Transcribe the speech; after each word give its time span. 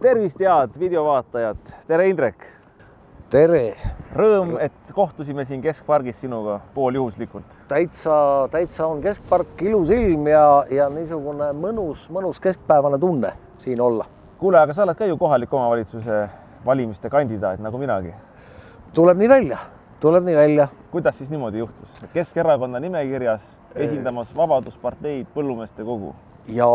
tervist, 0.00 0.40
head 0.40 0.78
videovaatajad, 0.80 1.56
tere, 1.86 2.08
Indrek. 2.08 2.46
tere. 3.30 3.74
Rõõm, 4.16 4.54
et 4.58 4.92
kohtusime 4.96 5.44
siin 5.44 5.60
keskpargis 5.62 6.22
sinuga 6.24 6.56
pooljuhuslikult. 6.74 7.44
täitsa, 7.68 8.14
täitsa 8.50 8.86
on 8.86 9.02
keskpark, 9.02 9.60
ilus 9.62 9.92
ilm 9.94 10.26
ja, 10.26 10.64
ja 10.70 10.88
niisugune 10.90 11.52
mõnus, 11.52 12.08
mõnus 12.10 12.40
keskpäevane 12.40 12.98
tunne 12.98 13.34
siin 13.58 13.80
olla. 13.80 14.06
kuule, 14.38 14.58
aga 14.58 14.74
sa 14.74 14.86
oled 14.86 14.96
ka 14.96 15.04
ju 15.04 15.18
kohaliku 15.20 15.56
omavalitsuse 15.56 16.24
valimiste 16.64 17.10
kandidaat 17.10 17.60
nagu 17.60 17.78
minagi. 17.78 18.14
tuleb 18.94 19.18
nii 19.18 19.28
välja, 19.28 19.58
tuleb 20.00 20.24
nii 20.24 20.36
välja. 20.36 20.68
kuidas 20.90 21.18
siis 21.18 21.30
niimoodi 21.30 21.58
juhtus? 21.58 22.02
Keskerakonna 22.12 22.80
nimekirjas 22.80 23.44
esindamas 23.74 24.36
Vabadusparteid 24.36 25.26
Põllumeeste 25.36 25.84
Kogu. 25.84 26.14
ja 26.48 26.66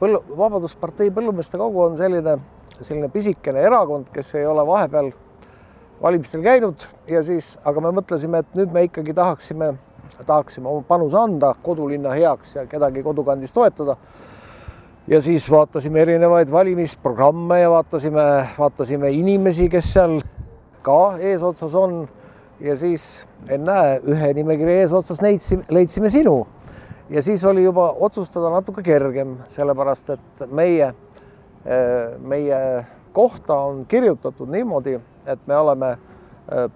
põllu, 0.00 0.22
Vabaduspartei 0.36 1.10
Põllumeeste 1.10 1.58
Kogu 1.60 1.82
on 1.84 1.96
selline, 1.98 2.38
selline 2.82 3.08
pisikene 3.12 3.60
erakond, 3.66 4.08
kes 4.12 4.34
ei 4.34 4.46
ole 4.46 4.64
vahepeal 4.66 5.10
valimistel 6.02 6.42
käinud 6.42 6.86
ja 7.08 7.22
siis, 7.22 7.54
aga 7.64 7.82
me 7.84 7.92
mõtlesime, 8.00 8.40
et 8.40 8.56
nüüd 8.56 8.72
me 8.72 8.84
ikkagi 8.86 9.14
tahaksime, 9.16 9.74
tahaksime 10.26 10.68
oma 10.68 10.84
panuse 10.88 11.18
anda 11.20 11.52
kodulinna 11.62 12.14
heaks 12.16 12.56
ja 12.56 12.66
kedagi 12.68 13.02
kodukandis 13.04 13.52
toetada. 13.52 13.96
ja 15.08 15.20
siis 15.20 15.50
vaatasime 15.50 16.00
erinevaid 16.00 16.52
valimisprogramme 16.52 17.60
ja 17.60 17.70
vaatasime, 17.70 18.48
vaatasime 18.58 19.10
inimesi, 19.10 19.68
kes 19.68 19.92
seal 19.92 20.20
ka 20.82 21.18
eesotsas 21.18 21.74
on. 21.74 22.08
ja 22.60 22.76
siis 22.76 23.26
ennäe, 23.48 24.00
ühe 24.04 24.34
nimekirja 24.34 24.80
eesotsas 24.80 25.22
leidsime, 25.22 25.64
leidsime 25.68 26.10
sinu. 26.10 26.46
ja 27.10 27.22
siis 27.22 27.44
oli 27.44 27.64
juba 27.64 27.92
otsustada 28.00 28.50
natuke 28.50 28.82
kergem, 28.82 29.36
sellepärast 29.48 30.10
et 30.10 30.46
meie, 30.50 30.94
meie 32.24 32.60
kohta 33.12 33.54
on 33.68 33.82
kirjutatud 33.86 34.48
niimoodi 34.48 34.94
et 35.26 35.46
me 35.46 35.56
oleme 35.56 35.98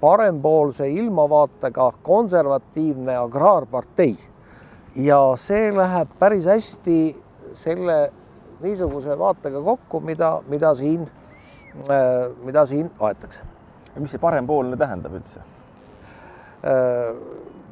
parempoolse 0.01 0.89
ilmavaatega 0.91 1.93
konservatiivne 2.03 3.17
agraarpartei 3.17 4.17
ja 4.97 5.21
see 5.41 5.73
läheb 5.75 6.13
päris 6.19 6.47
hästi 6.47 6.99
selle 7.59 7.97
niisuguse 8.63 9.19
vaatega 9.19 9.63
kokku, 9.63 10.01
mida, 10.01 10.37
mida 10.49 10.75
siin, 10.75 11.09
mida 12.45 12.67
siin 12.67 12.91
aetakse. 13.01 13.43
mis 13.99 14.11
see 14.11 14.23
parempoolne 14.23 14.77
tähendab 14.77 15.19
üldse? 15.19 15.43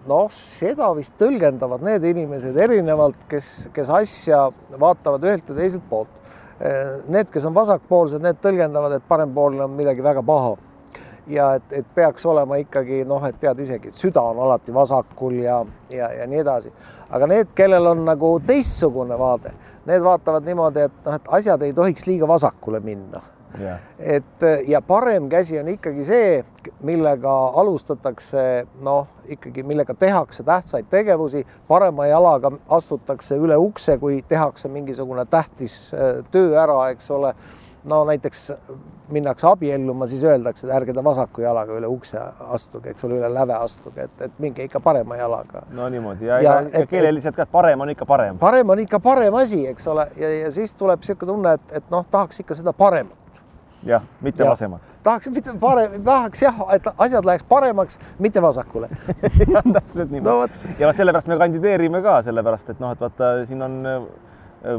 noh, 0.07 0.27
seda 0.35 0.91
vist 0.99 1.15
tõlgendavad 1.19 1.85
need 1.87 2.05
inimesed 2.11 2.59
erinevalt, 2.59 3.23
kes, 3.31 3.69
kes 3.73 3.91
asja 3.95 4.49
vaatavad 4.81 5.23
ühelt 5.31 5.49
ja 5.49 5.55
teiselt 5.55 5.87
poolt 5.89 6.22
Need, 6.63 7.31
kes 7.35 7.45
on 7.49 7.55
vasakpoolsed, 7.57 8.23
need 8.23 8.37
tõlgendavad, 8.39 8.93
et 8.95 9.07
parempoolne 9.09 9.65
on 9.65 9.73
midagi 9.75 10.05
väga 10.05 10.23
paha. 10.23 10.53
ja 11.27 11.53
et, 11.55 11.73
et 11.73 11.87
peaks 11.95 12.27
olema 12.27 12.57
ikkagi 12.59 13.05
noh, 13.07 13.23
et 13.27 13.37
tead 13.39 13.59
isegi, 13.63 13.89
et 13.89 13.99
süda 13.99 14.23
on 14.23 14.41
alati 14.43 14.75
vasakul 14.75 15.37
ja, 15.39 15.61
ja, 15.91 16.13
ja 16.13 16.27
nii 16.27 16.39
edasi. 16.39 16.73
aga 17.11 17.27
need, 17.27 17.53
kellel 17.55 17.87
on 17.87 18.05
nagu 18.05 18.33
teistsugune 18.47 19.19
vaade, 19.19 19.53
need 19.87 20.03
vaatavad 20.03 20.47
niimoodi, 20.47 20.87
et 20.87 21.07
noh, 21.07 21.19
et 21.19 21.31
asjad 21.39 21.63
ei 21.63 21.73
tohiks 21.73 22.07
liiga 22.07 22.29
vasakule 22.29 22.81
minna 22.81 23.23
Yeah. 23.61 23.81
et 23.99 24.45
ja 24.69 24.81
parem 24.83 25.29
käsi 25.29 25.59
on 25.61 25.69
ikkagi 25.69 26.05
see, 26.09 26.45
millega 26.81 27.33
alustatakse, 27.61 28.67
noh, 28.81 29.11
ikkagi 29.29 29.63
millega 29.63 29.95
tehakse 29.95 30.43
tähtsaid 30.43 30.89
tegevusi, 30.91 31.45
parema 31.69 32.07
jalaga 32.07 32.53
astutakse 32.69 33.37
üle 33.37 33.57
ukse, 33.61 33.99
kui 33.99 34.23
tehakse 34.29 34.69
mingisugune 34.73 35.27
tähtis 35.31 35.91
töö 36.33 36.57
ära, 36.63 36.89
eks 36.95 37.11
ole. 37.11 37.35
no 37.85 38.05
näiteks 38.05 38.53
minnakse 39.13 39.47
abielluma, 39.47 40.07
siis 40.07 40.25
öeldakse, 40.25 40.67
et 40.67 40.75
ärge 40.75 40.95
te 40.95 41.05
vasaku 41.05 41.43
jalaga 41.43 41.77
üle 41.77 41.89
ukse 41.91 42.21
astuge, 42.55 42.93
eks 42.93 43.05
ole, 43.05 43.19
üle 43.21 43.31
läve 43.35 43.57
astuge, 43.57 44.07
et, 44.09 44.25
et 44.27 44.39
minge 44.43 44.65
ikka 44.65 44.81
parema 44.81 45.17
jalaga. 45.19 45.65
no 45.77 45.89
niimoodi 45.93 46.27
ja, 46.27 46.41
ja, 46.41 46.55
ja, 46.61 46.79
ja 46.81 46.87
keeleliselt 46.87 47.37
ka, 47.37 47.47
et 47.47 47.53
parem 47.53 47.81
on 47.81 47.93
ikka 47.93 48.07
parem. 48.09 48.39
parem 48.39 48.71
on 48.75 48.85
ikka 48.85 49.01
parem 49.01 49.35
asi, 49.43 49.65
eks 49.69 49.87
ole, 49.93 50.09
ja, 50.17 50.31
ja 50.45 50.53
siis 50.55 50.75
tuleb 50.79 51.03
niisugune 51.03 51.33
tunne, 51.33 51.57
et, 51.59 51.77
et 51.81 51.91
noh, 51.91 52.07
tahaks 52.11 52.41
ikka 52.45 52.57
seda 52.59 52.73
paremat 52.77 53.42
jah, 53.87 54.03
mitte 54.21 54.45
ja. 54.45 54.51
vasemat. 54.51 54.81
tahaks 55.03 55.31
mitte 55.35 55.55
parem, 55.61 55.97
tahaks 56.05 56.43
jah, 56.43 56.61
et 56.75 56.87
asjad 56.97 57.27
läheks 57.27 57.47
paremaks, 57.49 57.99
mitte 58.19 58.43
vasakule 58.43 58.89
jah, 59.55 59.63
täpselt 59.73 60.11
niimoodi 60.11 60.53
no,. 60.53 60.75
ja 60.79 60.93
sellepärast 60.93 61.31
me 61.31 61.39
kandideerime 61.39 62.03
ka, 62.03 62.21
sellepärast 62.29 62.75
et 62.75 62.83
noh, 62.83 62.93
et 62.95 63.03
vaata, 63.03 63.33
siin 63.49 63.63
on 63.63 63.81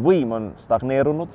võim 0.04 0.32
on 0.32 0.52
stagneerunud. 0.62 1.30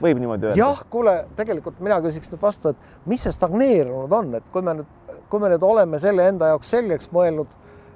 võib 0.00 0.20
niimoodi 0.22 0.50
öelda? 0.50 0.58
jah, 0.58 0.82
kuule, 0.90 1.24
tegelikult 1.36 1.80
mina 1.84 2.00
küsiks 2.04 2.32
nüüd 2.32 2.42
vastu, 2.42 2.72
et 2.72 3.08
mis 3.10 3.22
see 3.22 3.34
stagneerunud 3.34 4.12
on, 4.12 4.34
et 4.38 4.52
kui 4.52 4.62
me 4.62 4.78
nüüd, 4.80 4.92
kui 5.28 5.42
me 5.42 5.50
nüüd 5.52 5.64
oleme 5.66 6.00
selle 6.00 6.28
enda 6.32 6.52
jaoks 6.52 6.70
selgeks 6.70 7.10
mõelnud, 7.12 7.50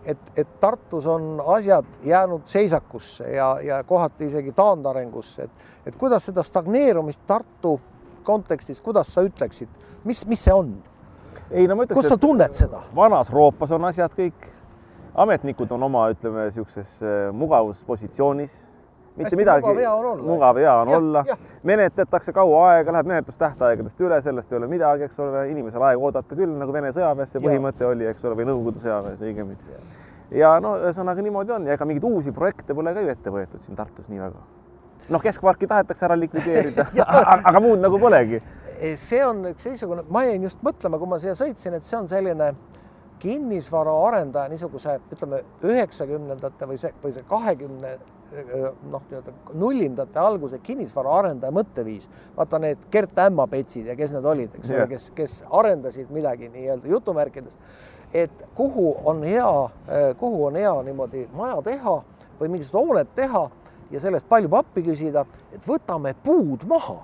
et, 0.05 0.33
et 0.37 0.49
Tartus 0.61 1.07
on 1.07 1.39
asjad 1.55 1.87
jäänud 2.05 2.43
seisakusse 2.51 3.31
ja, 3.37 3.55
ja 3.63 3.83
kohati 3.87 4.27
isegi 4.27 4.53
taandarengusse, 4.53 5.47
et, 5.47 5.71
et 5.87 5.97
kuidas 5.97 6.27
seda 6.29 6.43
stagneerumist 6.43 7.23
Tartu 7.27 7.79
kontekstis, 8.27 8.81
kuidas 8.85 9.13
sa 9.13 9.25
ütleksid, 9.27 9.69
mis, 10.05 10.25
mis 10.27 10.43
see 10.47 10.55
on? 10.55 10.75
ei 11.51 11.69
no 11.69 11.77
ma 11.77 11.87
ütleks, 11.87 12.01
kus 12.01 12.11
sa 12.13 12.19
tunned 12.21 12.57
seda? 12.57 12.83
vanas 12.97 13.31
Roopas 13.33 13.73
on 13.77 13.87
asjad 13.89 14.13
kõik, 14.17 14.51
ametnikud 15.25 15.73
on 15.77 15.89
oma, 15.89 16.09
ütleme 16.15 16.49
niisuguses 16.49 17.01
mugavuspositsioonis. 17.37 18.53
mitte 19.17 19.29
Hästi 19.29 19.37
midagi, 19.37 19.75
mugav 20.25 20.57
hea 20.57 20.75
on 20.85 20.93
olla, 20.97 21.25
menetletakse 21.69 22.33
kaua 22.33 22.63
aega, 22.71 22.95
läheb 22.97 23.11
menetlustähtaegadest 23.11 24.01
üle, 24.01 24.23
sellest 24.25 24.53
ei 24.53 24.59
ole 24.59 24.71
midagi, 24.71 25.05
eks 25.09 25.21
ole, 25.21 25.45
inimesel 25.51 25.85
aega 25.85 26.01
oodata 26.01 26.39
küll, 26.39 26.55
nagu 26.63 26.73
Vene 26.73 26.95
sõjaväes 26.97 27.35
see 27.35 27.45
põhimõte 27.45 27.87
oli, 27.91 28.09
eks 28.09 28.25
ole, 28.25 28.39
või 28.41 28.49
Nõukogude 28.49 28.81
sõjaväes 28.81 29.21
õigemini. 29.21 29.77
ja 30.33 30.57
no 30.65 30.79
ühesõnaga 30.81 31.23
niimoodi 31.23 31.53
on. 31.59 31.69
Ja 31.69 31.77
ega 31.77 31.85
mingeid 31.85 32.09
uusi 32.09 32.33
projekte 32.33 32.75
pole 32.75 32.95
ka 32.95 33.05
ju 33.05 33.13
ette 33.13 33.31
võetud 33.31 33.61
siin 33.67 33.77
Tartus 33.77 34.09
nii 34.09 34.25
väga 34.25 34.41
noh, 35.09 35.23
keskparki 35.23 35.67
tahetakse 35.71 36.07
ära 36.07 36.19
likvideerida 36.19 36.87
aga 37.49 37.61
muud 37.61 37.83
nagu 37.83 37.99
polegi. 38.03 38.43
see 38.97 39.23
on 39.25 39.45
üks 39.53 39.67
niisugune, 39.71 40.07
ma 40.11 40.25
jäin 40.27 40.43
just 40.43 40.63
mõtlema, 40.67 40.99
kui 40.99 41.11
ma 41.11 41.19
siia 41.23 41.35
sõitsin, 41.39 41.77
et 41.79 41.87
see 41.87 41.99
on 41.99 42.09
selline 42.11 42.53
kinnisvaraarendaja 43.23 44.51
niisuguse, 44.51 44.97
ütleme 45.15 45.45
üheksakümnendate 45.63 46.67
või 46.67 46.81
see, 46.81 46.91
või 47.05 47.15
see 47.15 47.23
kahekümne 47.29 47.93
noh, 48.91 49.03
nii-öelda 49.11 49.33
nullindate 49.55 50.19
alguse 50.19 50.59
kinnisvaraarendaja 50.59 51.53
mõtteviis. 51.55 52.09
vaata 52.37 52.59
need 52.59 52.79
Gert 52.91 53.19
Ämmapetsid 53.19 53.87
ja 53.87 53.97
kes 53.97 54.13
need 54.13 54.25
olid, 54.25 54.55
eks 54.59 54.71
ole, 54.71 54.87
kes, 54.89 55.11
kes 55.15 55.37
arendasid 55.51 56.11
midagi 56.11 56.49
nii-öelda 56.49 56.89
jutumärkides, 56.89 57.59
et 58.15 58.45
kuhu 58.55 58.97
on 59.05 59.23
hea, 59.23 59.53
kuhu 60.19 60.47
on 60.47 60.57
hea 60.57 60.75
niimoodi 60.83 61.29
maja 61.37 61.63
teha 61.63 61.99
või 62.41 62.49
mingisugust 62.49 62.81
hoonet 62.81 63.15
teha 63.15 63.49
ja 63.93 64.01
sellest 64.01 64.29
palju 64.29 64.51
pappi 64.53 64.85
küsida, 64.87 65.25
et 65.53 65.67
võtame 65.67 66.15
puud 66.25 66.65
maha 66.69 67.01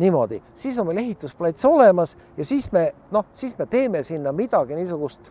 niimoodi, 0.00 0.40
siis 0.58 0.78
on 0.78 0.88
meil 0.88 0.98
ehitusplats 1.04 1.64
olemas 1.68 2.16
ja 2.36 2.44
siis 2.44 2.70
me 2.72 2.88
noh, 3.14 3.26
siis 3.32 3.54
me 3.58 3.66
teeme 3.70 4.02
sinna 4.04 4.32
midagi 4.34 4.74
niisugust, 4.74 5.30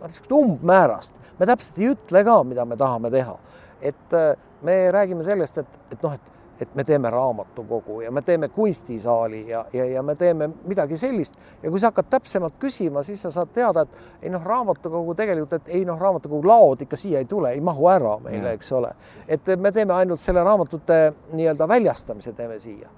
noh, 0.00 0.08
niisugust 0.08 0.32
umbmäärast. 0.34 1.20
me 1.38 1.46
täpselt 1.46 1.78
ei 1.78 1.92
ütle 1.92 2.24
ka, 2.26 2.42
mida 2.44 2.64
me 2.64 2.76
tahame 2.76 3.10
teha. 3.10 3.38
et 3.80 4.18
me 4.62 4.90
räägime 4.90 5.22
sellest, 5.22 5.58
et, 5.58 5.78
et 5.90 6.02
noh, 6.02 6.14
et 6.14 6.32
et 6.60 6.74
me 6.74 6.84
teeme 6.84 7.10
raamatukogu 7.10 8.00
ja 8.00 8.10
me 8.10 8.22
teeme 8.22 8.48
kunstisaali 8.48 9.48
ja, 9.48 9.64
ja, 9.72 9.84
ja 9.84 10.02
me 10.02 10.14
teeme 10.14 10.50
midagi 10.64 10.96
sellist 10.96 11.34
ja 11.62 11.70
kui 11.70 11.80
sa 11.80 11.90
hakkad 11.90 12.10
täpsemalt 12.10 12.58
küsima, 12.60 13.02
siis 13.02 13.22
sa 13.22 13.30
saad 13.30 13.52
teada, 13.54 13.82
et 13.82 14.22
ei 14.26 14.30
noh, 14.30 14.44
raamatukogu 14.44 15.14
tegelikult, 15.18 15.52
et 15.52 15.74
ei 15.80 15.84
noh, 15.88 15.98
raamatukogu 16.00 16.48
laod 16.48 16.84
ikka 16.84 16.96
siia 16.96 17.22
ei 17.22 17.28
tule, 17.30 17.50
ei 17.50 17.60
mahu 17.60 17.88
ära 17.90 18.16
meile, 18.22 18.54
eks 18.56 18.72
ole. 18.72 18.94
et 19.28 19.54
me 19.58 19.72
teeme 19.72 19.94
ainult 19.94 20.20
selle 20.20 20.44
raamatute 20.44 21.00
nii-öelda 21.32 21.68
väljastamise 21.68 22.32
teeme 22.32 22.60
siia 22.60 22.90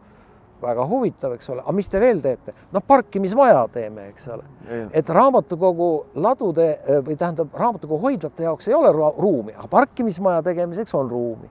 väga 0.64 0.86
huvitav, 0.88 1.34
eks 1.34 1.50
ole, 1.52 1.60
aga 1.60 1.72
mis 1.76 1.88
te 1.88 2.00
veel 2.00 2.20
teete? 2.24 2.54
noh, 2.72 2.82
parkimismaja 2.86 3.66
teeme, 3.72 4.08
eks 4.12 4.28
ole. 4.28 4.44
et 4.92 5.08
raamatukogu 5.08 5.90
ladude 6.14 6.70
või 7.06 7.16
tähendab, 7.16 7.52
raamatukogu 7.54 8.00
hoidlate 8.08 8.48
jaoks 8.48 8.68
ei 8.68 8.74
ole 8.74 8.92
ruumi, 8.92 9.54
aga 9.56 9.68
parkimismaja 9.68 10.42
tegemiseks 10.42 10.94
on 10.94 11.10
ruumi 11.10 11.50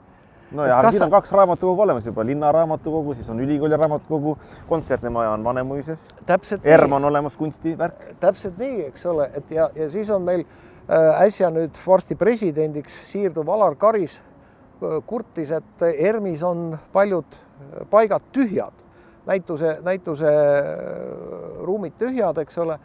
nojah, 0.53 0.79
aga 0.79 0.91
siin 0.91 1.07
on 1.07 1.13
kaks 1.13 1.31
raamatukogu 1.31 1.81
olemas 1.81 2.05
juba, 2.05 2.25
linnaraamatukogu, 2.25 3.13
siis 3.13 3.29
on 3.29 3.39
ülikooli 3.39 3.77
raamatukogu, 3.77 4.37
kontsertmaja 4.67 5.31
on 5.31 5.43
Vanemuises. 5.43 5.99
ERM 6.63 6.93
on 6.93 7.05
olemas 7.05 7.37
kunstivärk. 7.37 8.05
täpselt 8.19 8.57
nii, 8.57 8.85
eks 8.85 9.05
ole, 9.05 9.29
et 9.33 9.51
ja, 9.51 9.69
ja 9.75 9.89
siis 9.89 10.09
on 10.09 10.21
meil 10.21 10.45
äh, 10.45 11.21
äsja 11.25 11.49
nüüd 11.53 11.77
varsti 11.87 12.15
presidendiks 12.15 12.99
siirduv 13.11 13.49
Alar 13.49 13.75
Karis 13.75 14.19
kurtis, 15.07 15.51
et 15.51 15.85
ERM-is 15.93 16.43
on 16.43 16.77
paljud 16.93 17.25
äh, 17.35 17.85
paigad 17.89 18.31
tühjad, 18.31 18.75
näituse, 19.25 19.77
näituse 19.83 20.27
äh, 20.27 21.63
ruumid 21.63 21.97
tühjad, 21.99 22.37
eks 22.37 22.57
ole. 22.57 22.79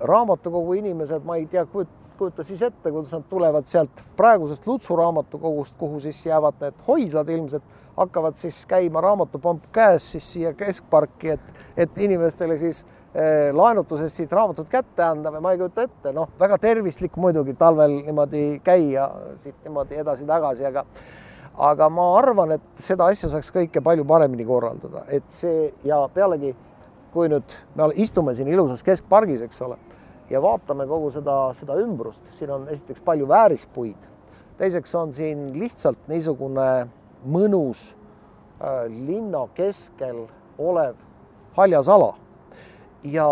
raamatukogu 0.00 0.74
inimesed, 0.76 1.22
ma 1.24 1.38
ei 1.40 1.46
tea, 1.48 1.62
kujuta 2.18 2.44
siis 2.44 2.62
ette, 2.62 2.90
kuidas 2.90 3.12
nad 3.12 3.24
tulevad 3.30 3.66
sealt 3.68 4.02
praegusest 4.16 4.66
Lutsu 4.66 4.96
raamatukogust, 4.96 5.74
kuhu 5.78 6.00
siis 6.00 6.26
jäävad 6.26 6.60
need 6.60 6.82
hoidlad 6.88 7.28
ilmselt, 7.28 7.64
hakkavad 7.96 8.36
siis 8.38 8.64
käima 8.66 9.00
raamatupomp 9.00 9.66
käes 9.72 10.12
siis 10.12 10.32
siia 10.32 10.52
keskparki, 10.58 11.34
et, 11.36 11.52
et 11.76 11.98
inimestele 11.98 12.58
siis 12.58 12.84
eh, 13.14 13.50
laenutusest 13.54 14.16
siit 14.16 14.32
raamatut 14.32 14.68
kätte 14.70 15.04
anda 15.06 15.32
või 15.34 15.44
ma 15.44 15.54
ei 15.54 15.60
kujuta 15.62 15.86
ette, 15.88 16.12
noh, 16.16 16.30
väga 16.40 16.58
tervislik 16.62 17.16
muidugi 17.16 17.54
talvel 17.58 18.00
niimoodi 18.02 18.44
käia 18.64 19.08
siit 19.42 19.56
niimoodi 19.64 20.00
edasi-tagasi, 20.02 20.66
aga 20.70 20.86
aga 21.54 21.88
ma 21.88 22.08
arvan, 22.18 22.56
et 22.56 22.82
seda 22.82 23.06
asja 23.12 23.30
saaks 23.30 23.52
kõike 23.54 23.82
palju 23.84 24.04
paremini 24.04 24.46
korraldada, 24.46 25.04
et 25.06 25.26
see 25.30 25.68
ja 25.86 26.00
pealegi, 26.14 26.50
kui 27.14 27.28
nüüd 27.30 27.54
me 27.78 27.92
istume 28.02 28.34
siin 28.34 28.50
ilusas 28.50 28.82
keskpargis, 28.82 29.44
eks 29.46 29.62
ole 29.62 29.78
ja 30.30 30.42
vaatame 30.42 30.86
kogu 30.86 31.10
seda, 31.14 31.52
seda 31.54 31.76
ümbrust, 31.80 32.22
siin 32.30 32.50
on 32.50 32.68
esiteks 32.72 33.02
palju 33.04 33.28
väärispuid, 33.28 34.10
teiseks 34.58 34.94
on 34.94 35.12
siin 35.12 35.50
lihtsalt 35.58 36.08
niisugune 36.08 36.68
mõnus 37.24 37.90
äh, 38.60 38.84
linna 38.88 39.46
keskel 39.54 40.24
olev 40.58 40.96
haljas 41.56 41.88
ala. 41.88 42.14
ja 43.04 43.26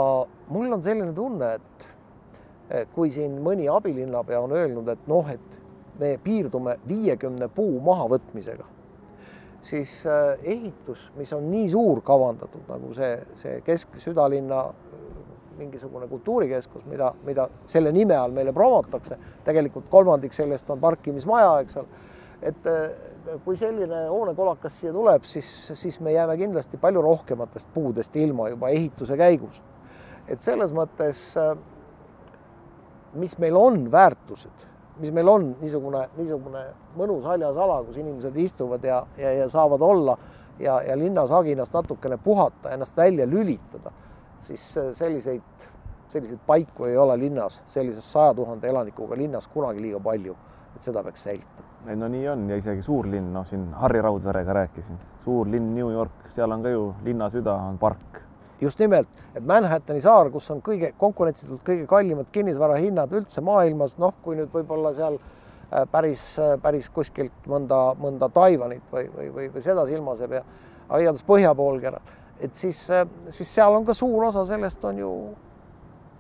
mul 0.49 0.73
on 0.73 0.83
selline 0.83 1.13
tunne, 1.17 1.55
et 1.55 2.89
kui 2.95 3.11
siin 3.11 3.39
mõni 3.45 3.69
abilinnapea 3.69 4.41
on 4.41 4.53
öelnud, 4.53 4.89
et 4.89 5.09
noh, 5.09 5.29
et 5.29 5.41
me 6.01 6.17
piirdume 6.25 6.77
viiekümne 6.89 7.49
puu 7.53 7.81
mahavõtmisega, 7.85 8.65
siis 9.63 10.03
äh, 10.07 10.39
ehitus, 10.43 11.11
mis 11.17 11.33
on 11.33 11.51
nii 11.51 11.69
suur 11.73 12.03
kavandatud 12.05 12.69
nagu 12.69 12.93
see, 12.97 13.17
see 13.41 13.61
kesk 13.67 13.97
südalinna 14.03 14.65
mingisugune 15.59 16.09
kultuurikeskus, 16.09 16.85
mida, 16.91 17.13
mida 17.27 17.49
selle 17.69 17.93
nime 17.93 18.17
all 18.17 18.35
meile 18.35 18.53
promotakse, 18.53 19.19
tegelikult 19.45 19.89
kolmandik 19.91 20.35
sellest 20.37 20.71
on 20.71 20.81
parkimismaja, 20.81 21.53
eks 21.65 21.77
ole. 21.81 22.03
et 22.43 22.67
äh, 22.67 23.37
kui 23.45 23.57
selline 23.57 24.07
hoonekolakas 24.11 24.81
siia 24.81 24.93
tuleb, 24.93 25.23
siis, 25.29 25.49
siis 25.79 26.01
me 26.01 26.13
jääme 26.13 26.37
kindlasti 26.41 26.81
palju 26.83 27.03
rohkematest 27.03 27.69
puudest 27.75 28.17
ilma 28.17 28.49
juba 28.49 28.69
ehituse 28.69 29.17
käigus. 29.17 29.63
et 30.29 30.41
selles 30.41 30.73
mõttes, 30.73 31.23
äh, 31.39 31.57
mis 33.15 33.39
meil 33.39 33.57
on 33.57 33.91
väärtused, 33.93 34.69
mis 35.01 35.13
meil 35.13 35.29
on 35.29 35.57
niisugune, 35.61 36.07
niisugune 36.17 36.67
mõnus 36.97 37.25
haljas 37.25 37.57
ala, 37.57 37.83
kus 37.85 37.97
inimesed 37.97 38.37
istuvad 38.37 38.85
ja, 38.85 39.03
ja, 39.19 39.33
ja 39.33 39.49
saavad 39.49 39.83
olla 39.83 40.17
ja, 40.59 40.81
ja 40.83 40.97
linnasaginast 40.99 41.75
natukene 41.75 42.19
puhata, 42.19 42.71
ennast 42.71 42.97
välja 42.97 43.27
lülitada 43.27 43.93
siis 44.43 44.79
äh, 44.79 44.91
selliseid, 44.91 45.43
selliseid 46.09 46.41
paiku 46.47 46.85
ei 46.85 46.97
ole 46.97 47.19
linnas, 47.19 47.63
sellises 47.67 48.13
saja 48.13 48.35
tuhande 48.35 48.69
elanikuga 48.69 49.17
linnas 49.17 49.49
kunagi 49.49 49.83
liiga 49.83 50.01
palju, 50.01 50.37
et 50.77 50.83
seda 50.83 51.03
peaks 51.03 51.23
säilitama. 51.29 51.69
ei 51.87 51.97
no 51.97 52.09
nii 52.09 52.29
on 52.29 52.49
ja 52.51 52.57
isegi 52.57 52.83
suurlinn, 52.83 53.33
noh, 53.33 53.47
siin 53.47 53.69
Harri 53.75 54.03
Raudverega 54.03 54.53
rääkisin, 54.53 54.99
suur 55.25 55.51
linn 55.51 55.75
New 55.75 55.91
York, 55.91 56.29
seal 56.35 56.51
on 56.51 56.63
ka 56.63 56.71
ju 56.71 56.95
linna 57.05 57.31
süda 57.31 57.55
on 57.55 57.79
park. 57.79 58.23
just 58.61 58.79
nimelt, 58.79 59.09
et 59.35 59.45
Manhattani 59.47 60.01
saar, 60.01 60.31
kus 60.31 60.51
on 60.51 60.63
kõige 60.63 60.93
konkurentsitult 60.99 61.63
kõige 61.67 61.87
kallimad 61.87 62.31
kinnisvarahinnad 62.33 63.13
üldse 63.13 63.41
maailmas, 63.41 63.97
noh, 63.99 64.15
kui 64.23 64.37
nüüd 64.37 64.51
võib-olla 64.55 64.95
seal 64.95 65.19
äh, 65.19 65.87
päris, 65.91 66.25
äh, 66.39 66.57
päris 66.63 66.91
kuskilt 66.91 67.47
mõnda, 67.47 67.85
mõnda 67.99 68.29
Taiwanit 68.31 68.91
või, 68.93 69.09
või, 69.17 69.31
või, 69.35 69.49
või 69.55 69.65
seda 69.65 69.87
silmas 69.87 70.21
ei 70.21 70.35
pea, 70.35 70.45
aga 70.89 71.01
igatahes 71.03 71.27
põhja 71.27 71.55
poolkeral 71.59 72.21
et 72.43 72.55
siis, 72.55 72.85
äh, 72.91 73.07
siis 73.31 73.55
seal 73.55 73.75
on 73.75 73.87
ka 73.87 73.95
suur 73.95 74.25
osa 74.25 74.45
sellest 74.47 74.85
on 74.85 74.99
ju 74.99 75.11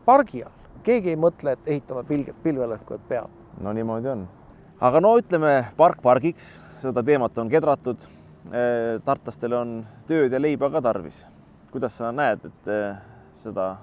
pargi 0.07 0.43
all, 0.47 0.55
keegi 0.87 1.13
ei 1.13 1.19
mõtle, 1.21 1.57
et 1.57 1.71
ehitame 1.75 2.05
pilged, 2.09 2.39
pilvelõhkujad 2.43 3.07
peale. 3.09 3.31
no 3.61 3.73
niimoodi 3.73 4.09
on. 4.15 4.27
aga 4.81 5.01
no 5.01 5.15
ütleme 5.19 5.55
park 5.77 6.03
pargiks, 6.03 6.59
seda 6.83 7.03
teemat 7.03 7.39
on 7.39 7.51
kedratud. 7.51 8.09
Äh, 8.51 8.99
tartlastel 9.07 9.53
on 9.55 9.77
tööd 10.09 10.33
ja 10.33 10.41
leiba 10.41 10.71
ka 10.71 10.81
tarvis. 10.83 11.27
kuidas 11.71 11.95
sa 11.97 12.11
näed, 12.13 12.45
et 12.45 12.69
äh, 12.69 12.99
seda 13.39 13.77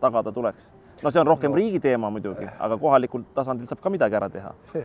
tagada 0.00 0.32
tuleks? 0.32 0.72
no 1.02 1.10
see 1.10 1.20
on 1.20 1.26
rohkem 1.26 1.50
no. 1.50 1.56
riigi 1.56 1.80
teema 1.80 2.10
muidugi, 2.10 2.48
aga 2.58 2.76
kohalikul 2.78 3.22
tasandil 3.34 3.66
saab 3.66 3.80
ka 3.80 3.90
midagi 3.90 4.18
ära 4.18 4.28
teha. 4.30 4.52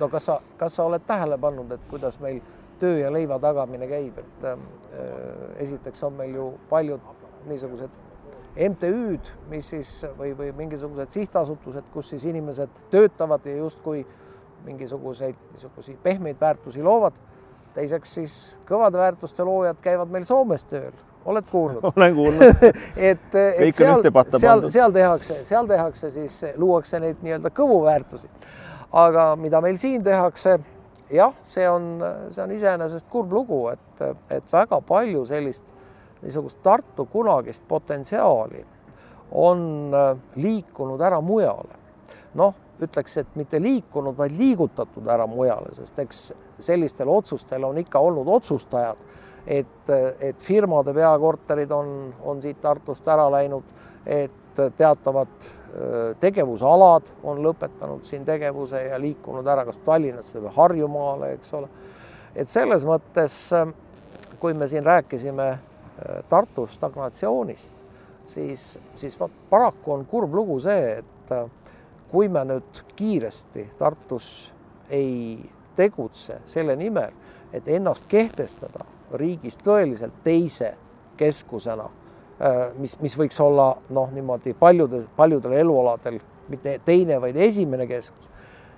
no 0.00 0.08
kas 0.08 0.28
sa, 0.28 0.40
kas 0.56 0.76
sa 0.76 0.84
oled 0.84 1.02
tähele 1.06 1.38
pannud, 1.38 1.72
et 1.72 1.88
kuidas 1.90 2.20
meil 2.20 2.40
töö 2.78 2.98
ja 2.98 3.12
leiva 3.12 3.38
tagamine 3.38 3.88
käib, 3.90 4.18
et 4.18 4.44
äh, 4.44 4.58
esiteks 5.66 6.02
on 6.08 6.12
meil 6.18 6.34
ju 6.34 6.50
paljud 6.70 7.00
niisugused 7.46 8.02
MTÜ-d, 8.56 9.32
mis 9.50 9.68
siis 9.68 9.90
või, 10.16 10.30
või 10.36 10.52
mingisugused 10.56 11.12
sihtasutused, 11.12 11.90
kus 11.92 12.14
siis 12.14 12.24
inimesed 12.24 12.72
töötavad 12.90 13.44
ja 13.44 13.56
justkui 13.56 14.06
mingisuguseid 14.64 15.36
niisuguseid 15.52 15.98
pehmeid 16.02 16.40
väärtusi 16.40 16.82
loovad. 16.82 17.12
teiseks 17.74 18.14
siis 18.14 18.34
kõvade 18.68 18.96
väärtuste 18.96 19.44
loojad 19.44 19.76
käivad 19.84 20.08
meil 20.08 20.24
Soomes 20.24 20.64
tööl, 20.64 20.94
oled 21.24 21.44
kuulnud? 21.50 21.84
olen 21.96 22.14
kuulnud 22.14 22.64
et, 23.10 23.34
et 23.34 23.76
seal, 23.76 24.06
seal, 24.38 24.70
seal 24.70 24.92
tehakse, 24.92 25.42
seal 25.44 25.68
tehakse 25.68 26.10
siis, 26.10 26.40
luuakse 26.56 27.00
neid 27.00 27.20
nii-öelda 27.22 27.52
kõvu 27.52 27.82
väärtusi. 27.84 28.30
aga 28.92 29.34
mida 29.36 29.60
meil 29.60 29.76
siin 29.76 30.04
tehakse 30.04 30.58
jah, 31.10 31.34
see 31.44 31.68
on, 31.68 32.00
see 32.30 32.42
on 32.42 32.52
iseenesest 32.52 33.08
kurb 33.10 33.32
lugu, 33.32 33.66
et, 33.72 34.04
et 34.30 34.52
väga 34.52 34.80
palju 34.86 35.24
sellist 35.26 35.64
niisugust 36.22 36.62
Tartu 36.62 37.06
kunagist 37.12 37.62
potentsiaali 37.68 38.64
on 39.30 39.94
äh, 39.94 40.16
liikunud 40.34 41.00
ära 41.00 41.20
mujale. 41.20 41.84
noh, 42.36 42.54
ütleks, 42.82 43.16
et 43.16 43.36
mitte 43.36 43.56
liikunud, 43.62 44.16
vaid 44.16 44.34
liigutatud 44.36 45.06
ära 45.08 45.24
mujale, 45.26 45.70
sest 45.74 45.98
eks 45.98 46.18
sellistel 46.60 47.08
otsustel 47.08 47.64
on 47.64 47.78
ikka 47.80 47.98
olnud 47.98 48.28
otsustajad, 48.28 48.98
et, 49.46 49.90
et 50.20 50.42
firmade 50.42 50.92
peakorterid 50.94 51.72
on, 51.72 51.94
on 52.22 52.42
siit 52.42 52.60
Tartust 52.60 53.08
ära 53.08 53.30
läinud, 53.32 53.64
et 54.04 54.60
teatavad 54.76 55.48
tegevusalad 56.20 57.10
on 57.22 57.40
lõpetanud 57.44 58.04
siin 58.06 58.24
tegevuse 58.24 58.82
ja 58.86 59.00
liikunud 59.00 59.46
ära 59.46 59.64
kas 59.66 59.78
Tallinnasse 59.84 60.40
või 60.40 60.52
Harjumaale, 60.56 61.32
eks 61.36 61.54
ole. 61.54 61.68
et 62.34 62.48
selles 62.48 62.84
mõttes, 62.84 63.36
kui 64.40 64.54
me 64.54 64.68
siin 64.68 64.86
rääkisime 64.86 65.58
Tartu 66.28 66.66
stagnatsioonist, 66.68 67.72
siis, 68.28 68.78
siis 68.96 69.18
paraku 69.50 69.92
on 69.92 70.04
kurb 70.06 70.34
lugu 70.34 70.58
see, 70.60 70.98
et 70.98 71.32
kui 72.10 72.28
me 72.28 72.44
nüüd 72.44 72.82
kiiresti 72.96 73.70
Tartus 73.78 74.52
ei 74.90 75.38
tegutse 75.76 76.40
selle 76.46 76.76
nimel, 76.76 77.16
et 77.52 77.68
ennast 77.68 78.04
kehtestada 78.08 78.84
riigis 79.16 79.56
tõeliselt 79.64 80.20
teise 80.24 80.74
keskusena 81.16 81.88
Äh, 81.88 82.05
mis, 82.78 82.96
mis 83.00 83.16
võiks 83.18 83.38
olla 83.40 83.70
noh, 83.90 84.10
niimoodi 84.12 84.54
paljudes, 84.58 85.08
paljudel 85.16 85.56
elualadel 85.62 86.18
mitte 86.48 86.78
teine, 86.84 87.20
vaid 87.20 87.36
esimene 87.36 87.86
keskus, 87.88 88.28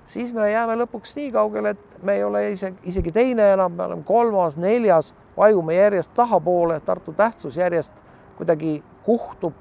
siis 0.09 0.33
me 0.33 0.51
jääme 0.51 0.77
lõpuks 0.83 1.17
nii 1.19 1.33
kaugele, 1.35 1.75
et 1.75 2.03
me 2.03 2.17
ei 2.17 2.25
ole 2.25 2.45
isegi, 2.53 2.79
isegi 2.89 3.13
teine 3.13 3.53
enam, 3.57 3.75
me 3.77 3.85
oleme 3.89 4.07
kolmas, 4.09 4.57
neljas, 4.57 5.13
vajume 5.37 5.75
järjest 5.75 6.15
tahapoole, 6.17 6.81
Tartu 6.81 7.13
tähtsus 7.13 7.57
järjest 7.57 7.93
kuidagi 8.39 8.79
kuhtub, 9.05 9.55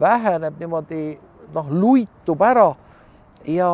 väheneb 0.00 0.58
niimoodi 0.58 1.18
noh, 1.54 1.70
luitub 1.70 2.42
ära 2.42 2.72
ja, 3.46 3.70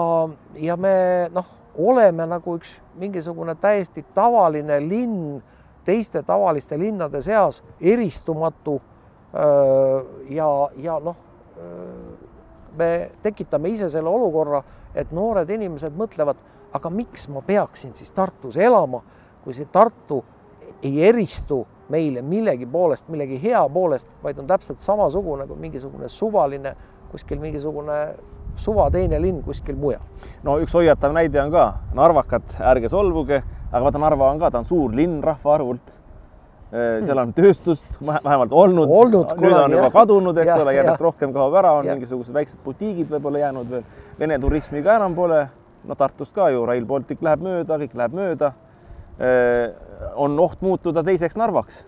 ja 0.57 0.77
me 0.77 0.95
noh, 1.33 1.47
oleme 1.79 2.27
nagu 2.29 2.57
üks 2.59 2.75
mingisugune 3.01 3.55
täiesti 3.61 4.05
tavaline 4.15 4.81
linn 4.81 5.41
teiste 5.85 6.23
tavaliste 6.23 6.79
linnade 6.79 7.23
seas, 7.23 7.63
eristumatu 7.81 8.81
ja, 9.33 10.49
ja 10.77 10.99
noh, 11.01 11.17
me 12.79 12.89
tekitame 13.23 13.73
ise 13.73 13.89
selle 13.93 14.11
olukorra, 14.11 14.63
et 14.95 15.13
noored 15.13 15.51
inimesed 15.51 15.95
mõtlevad, 15.97 16.41
aga 16.73 16.91
miks 16.93 17.29
ma 17.33 17.43
peaksin 17.45 17.95
siis 17.97 18.13
Tartus 18.13 18.57
elama, 18.61 19.03
kui 19.45 19.57
see 19.57 19.69
Tartu 19.73 20.23
ei 20.83 21.01
eristu 21.05 21.63
meile 21.93 22.23
millegi 22.25 22.67
poolest, 22.67 23.09
millegi 23.13 23.39
hea 23.43 23.63
poolest, 23.73 24.15
vaid 24.23 24.39
on 24.41 24.49
täpselt 24.49 24.81
samasugune 24.81 25.47
kui 25.49 25.59
mingisugune 25.61 26.09
suvaline 26.09 26.75
kuskil 27.13 27.41
mingisugune 27.43 27.99
suva 28.57 28.89
teine 28.93 29.21
linn 29.21 29.43
kuskil 29.45 29.77
mujal. 29.81 30.05
no 30.45 30.59
üks 30.61 30.75
hoiatav 30.77 31.13
näide 31.17 31.41
on 31.41 31.53
ka, 31.53 31.67
narvakad, 31.97 32.57
ärge 32.73 32.93
solvuge, 32.93 33.43
aga 33.71 33.85
vaata, 33.85 34.01
Narva 34.01 34.31
on 34.33 34.41
ka, 34.41 34.51
ta 34.51 34.61
on 34.61 34.69
suur 34.69 34.97
linn 34.97 35.21
rahvaarvult 35.25 36.02
Äh, 36.02 36.02
seal 36.73 37.21
on 37.21 37.33
tööstust 37.37 37.99
vähemalt 38.01 38.53
olnud, 38.57 38.89
olnud, 38.89 39.35
nüüd 39.43 39.57
on 39.59 39.75
juba 39.77 39.91
kadunud, 39.93 40.39
eks 40.41 40.49
ja, 40.55 40.59
ole, 40.65 40.73
järjest 40.79 41.01
ja. 41.01 41.05
rohkem 41.05 41.35
kaob 41.35 41.57
ära, 41.61 41.75
on 41.77 41.89
ja. 41.89 41.97
mingisugused 41.97 42.33
väiksed 42.33 42.63
butiigid 42.65 43.13
võib-olla 43.13 43.43
jäänud 43.43 43.71
veel. 43.71 43.85
Vene 44.19 44.39
turismi 44.41 44.81
ka 44.85 44.97
enam 44.97 45.17
pole. 45.19 45.45
no 45.85 45.95
Tartust 45.99 46.33
ka 46.35 46.49
ju, 46.55 46.65
Rail 46.67 46.85
Baltic 46.87 47.21
läheb 47.21 47.43
mööda, 47.45 47.77
kõik 47.81 47.97
läheb 47.99 48.13
mööda. 48.17 48.53
Äh, 49.21 49.73
on 50.17 50.39
oht 50.41 50.63
muutuda 50.65 51.03
teiseks 51.05 51.37
Narvaks. 51.37 51.83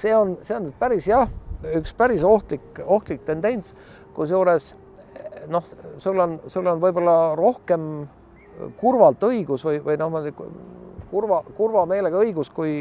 see 0.00 0.14
on, 0.14 0.36
see 0.42 0.56
on 0.56 0.72
päris 0.78 1.08
jah, 1.08 1.28
üks 1.74 1.94
päris 1.96 2.22
ohtlik, 2.24 2.78
ohtlik 2.86 3.26
tendents, 3.26 3.74
kusjuures 4.14 4.74
noh, 5.48 5.64
sul 5.98 6.18
on, 6.20 6.38
sul 6.46 6.66
on 6.66 6.80
võib-olla 6.82 7.34
rohkem 7.38 7.82
kurvalt 8.78 9.22
õigus 9.28 9.64
või, 9.66 9.80
või 9.84 9.98
noh, 10.00 10.16
kurva, 11.10 11.42
kurva 11.56 11.84
meelega 11.88 12.20
õigus, 12.20 12.50
kui, 12.54 12.80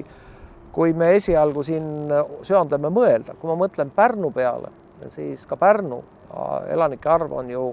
kui 0.77 0.93
me 0.93 1.15
esialgu 1.17 1.63
siin 1.65 2.11
söandame 2.45 2.91
mõelda. 2.93 3.33
kui 3.33 3.49
ma 3.49 3.55
mõtlen 3.57 3.89
Pärnu 3.89 4.29
peale, 4.31 4.69
siis 5.09 5.47
ka 5.49 5.57
Pärnu 5.57 6.03
elanike 6.69 7.09
arv 7.09 7.33
on 7.33 7.49
ju 7.49 7.63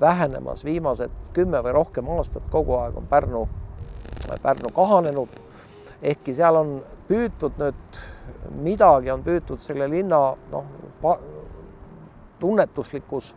vähenemas 0.00 0.62
viimased 0.64 1.10
kümme 1.34 1.58
või 1.64 1.72
rohkem 1.74 2.08
aastat, 2.14 2.44
kogu 2.50 2.76
aeg 2.78 3.00
on 3.00 3.08
Pärnu, 3.10 3.48
Pärnu 4.42 4.70
kahanenud. 4.74 5.28
ehkki 6.02 6.34
seal 6.34 6.56
on 6.56 6.70
püütud 7.08 7.58
nüüd, 7.58 7.98
midagi 8.62 9.10
on 9.10 9.26
püütud 9.26 9.58
selle 9.58 9.90
linna 9.90 10.36
noh, 10.52 10.64
tunnetuslikus 12.38 13.34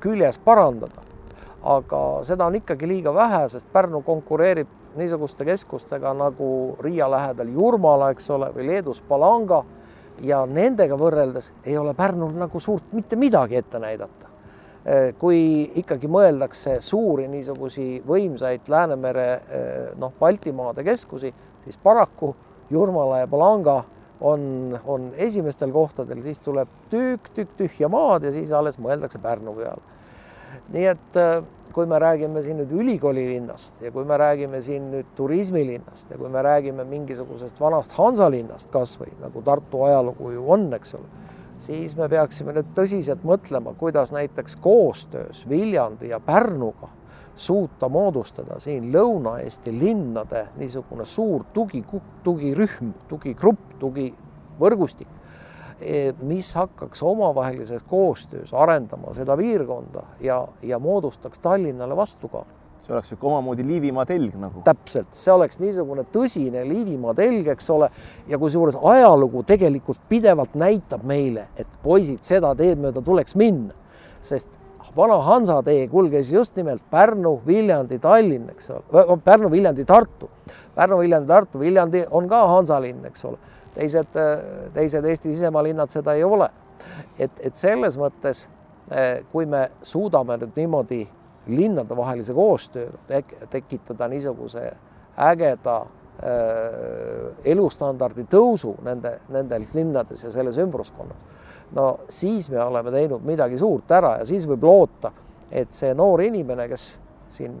küljes 0.00 0.38
parandada. 0.38 1.00
aga 1.62 1.98
seda 2.22 2.46
on 2.46 2.54
ikkagi 2.54 2.88
liiga 2.88 3.14
vähe, 3.14 3.48
sest 3.48 3.72
Pärnu 3.72 4.02
konkureerib 4.02 4.83
niisuguste 4.96 5.44
keskustega 5.44 6.12
nagu 6.16 6.76
Riia 6.80 7.08
lähedal 7.10 7.50
Jurmala, 7.54 8.10
eks 8.14 8.30
ole, 8.30 8.50
või 8.54 8.68
Leedus 8.68 9.00
Palanga 9.08 9.64
ja 10.22 10.44
nendega 10.46 10.96
võrreldes 10.98 11.50
ei 11.64 11.78
ole 11.78 11.94
Pärnul 11.94 12.34
nagu 12.38 12.60
suurt 12.60 12.92
mitte 12.92 13.16
midagi 13.16 13.56
ette 13.56 13.78
näidata. 13.78 14.32
kui 15.18 15.70
ikkagi 15.80 16.08
mõeldakse 16.12 16.76
suuri 16.84 17.24
niisugusi 17.28 18.02
võimsaid 18.06 18.68
Läänemere 18.68 19.28
noh, 19.96 20.12
Baltimaade 20.20 20.84
keskusi, 20.84 21.32
siis 21.64 21.76
paraku 21.80 22.34
Jurmala 22.70 23.22
ja 23.22 23.26
Palanga 23.26 23.78
on, 24.20 24.80
on 24.84 25.10
esimestel 25.16 25.72
kohtadel, 25.72 26.22
siis 26.22 26.40
tuleb 26.40 26.68
tükk-tükk 26.92 27.56
tühja 27.56 27.88
maad 27.88 28.24
ja 28.24 28.32
siis 28.32 28.52
alles 28.52 28.78
mõeldakse 28.78 29.18
Pärnu 29.22 29.54
peale. 29.56 29.82
nii 30.72 30.84
et 30.86 31.16
äh, 31.20 31.42
kui 31.74 31.86
me 31.90 31.98
räägime 31.98 32.42
siin 32.42 32.60
nüüd 32.60 32.70
ülikoolilinnast 32.70 33.80
ja 33.82 33.90
kui 33.92 34.04
me 34.06 34.16
räägime 34.20 34.60
siin 34.62 34.92
nüüd 34.92 35.08
turismilinnast 35.18 36.10
ja 36.10 36.18
kui 36.18 36.30
me 36.30 36.42
räägime 36.42 36.84
mingisugusest 36.86 37.58
vanast 37.60 37.96
Hansalinnast 37.98 38.70
kasvõi 38.74 39.10
nagu 39.20 39.42
Tartu 39.42 39.82
ajalugu 39.88 40.30
ju 40.36 40.44
on, 40.54 40.68
eks 40.76 40.94
ole, 40.94 41.08
siis 41.58 41.96
me 41.98 42.06
peaksime 42.10 42.54
nüüd 42.54 42.70
tõsiselt 42.76 43.26
mõtlema, 43.26 43.74
kuidas 43.78 44.14
näiteks 44.14 44.56
koostöös 44.62 45.42
Viljandi 45.50 46.12
ja 46.12 46.20
Pärnuga 46.22 46.92
suuta 47.36 47.88
moodustada 47.90 48.60
siin 48.62 48.92
Lõuna-Eesti 48.94 49.74
linnade 49.74 50.46
niisugune 50.56 51.04
suur 51.04 51.42
tugi, 51.52 51.82
tugirühm, 52.22 52.94
tugigrupp, 53.10 53.74
tugivõrgustik, 53.82 55.10
mis 56.22 56.54
hakkaks 56.54 57.02
omavahelises 57.02 57.82
koostöös 57.88 58.54
arendama 58.54 59.14
seda 59.14 59.36
piirkonda 59.36 60.02
ja, 60.20 60.46
ja 60.62 60.78
moodustaks 60.78 61.38
Tallinnale 61.38 61.96
vastukaalu 61.96 62.64
see 62.84 62.92
oleks 62.92 63.10
niisugune 63.10 63.32
omamoodi 63.32 63.64
Liivimaa 63.66 64.04
telg 64.06 64.34
nagu. 64.36 64.60
täpselt, 64.64 65.06
see 65.16 65.32
oleks 65.32 65.56
niisugune 65.58 66.04
tõsine 66.12 66.66
Liivimaa 66.68 67.14
telg, 67.16 67.48
eks 67.54 67.70
ole, 67.72 67.88
ja 68.28 68.38
kusjuures 68.38 68.76
ajalugu 68.76 69.42
tegelikult 69.48 70.02
pidevalt 70.08 70.52
näitab 70.60 71.06
meile, 71.08 71.46
et 71.56 71.80
poisid, 71.82 72.20
seda 72.20 72.52
teed 72.58 72.82
mööda 72.82 73.00
tuleks 73.04 73.38
minna, 73.40 73.72
sest 74.20 74.48
vana 74.96 75.16
Hansatee 75.22 75.88
kulges 75.88 76.32
just 76.32 76.56
nimelt 76.56 76.82
Pärnu, 76.90 77.40
Viljandi, 77.46 77.98
Tallinn, 77.98 78.50
eks 78.52 78.70
ole, 78.70 79.18
Pärnu, 79.24 79.50
Viljandi, 79.50 79.84
Tartu. 79.84 80.30
Pärnu, 80.74 80.98
Viljandi, 81.00 81.28
Tartu, 81.28 81.58
Viljandi 81.58 82.04
on 82.10 82.28
ka 82.28 82.44
Hansalinn, 82.52 83.04
eks 83.08 83.24
ole. 83.24 83.38
Teised, 83.74 84.18
teised 84.74 85.04
Eesti 85.04 85.34
sisemaalinnad 85.34 85.92
seda 85.92 86.14
ei 86.14 86.24
ole. 86.24 86.48
et, 87.18 87.30
et 87.40 87.56
selles 87.56 87.96
mõttes, 87.98 88.46
kui 89.32 89.46
me 89.46 89.68
suudame 89.82 90.36
nüüd 90.40 90.56
niimoodi 90.56 91.02
linnadevahelise 91.46 92.34
koostööga 92.36 92.98
tek 93.08 93.34
tekitada 93.50 94.08
niisuguse 94.08 94.64
ägeda 95.24 95.76
äh, 95.80 97.30
elustandardi 97.44 98.26
tõusu 98.30 98.74
nende, 98.84 99.18
nendes 99.32 99.74
linnades 99.76 100.24
ja 100.24 100.32
selles 100.32 100.58
ümbruskonnas 100.60 101.24
no 101.74 101.98
siis 102.08 102.50
me 102.50 102.62
oleme 102.62 102.90
teinud 102.90 103.22
midagi 103.24 103.58
suurt 103.58 103.90
ära 103.90 104.18
ja 104.20 104.26
siis 104.26 104.46
võib 104.48 104.64
loota, 104.64 105.12
et 105.50 105.72
see 105.74 105.94
noor 105.94 106.22
inimene, 106.22 106.68
kes 106.70 106.88
siin 107.34 107.56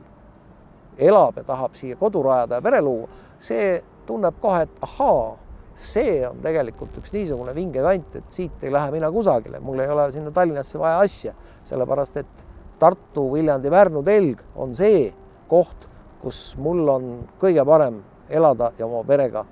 elab 0.98 1.40
ja 1.40 1.44
tahab 1.46 1.74
siia 1.78 1.96
kodu 1.98 2.22
rajada 2.22 2.60
ja 2.60 2.64
pere 2.64 2.82
luua, 2.82 3.08
see 3.42 3.80
tunneb 4.06 4.38
kohe, 4.40 4.64
et 4.66 4.84
ahaa, 4.84 5.34
see 5.76 6.20
on 6.26 6.38
tegelikult 6.42 6.98
üks 7.00 7.12
niisugune 7.14 7.54
vinge 7.56 7.82
kant, 7.82 8.18
et 8.20 8.34
siit 8.34 8.62
ei 8.62 8.72
lähe 8.72 8.92
mina 8.94 9.10
kusagile, 9.12 9.60
mul 9.60 9.82
ei 9.82 9.90
ole 9.90 10.06
sinna 10.14 10.30
Tallinnasse 10.34 10.78
vaja 10.78 11.00
asja, 11.02 11.34
sellepärast 11.66 12.20
et 12.22 12.44
Tartu, 12.78 13.26
Viljandi, 13.32 13.70
Pärnu 13.70 14.02
telg 14.06 14.42
on 14.60 14.74
see 14.74 15.08
koht, 15.50 15.88
kus 16.22 16.54
mul 16.60 16.88
on 16.90 17.10
kõige 17.40 17.64
parem 17.66 18.00
elada 18.30 18.72
ja 18.78 18.86
oma 18.86 19.02
perega 19.06 19.44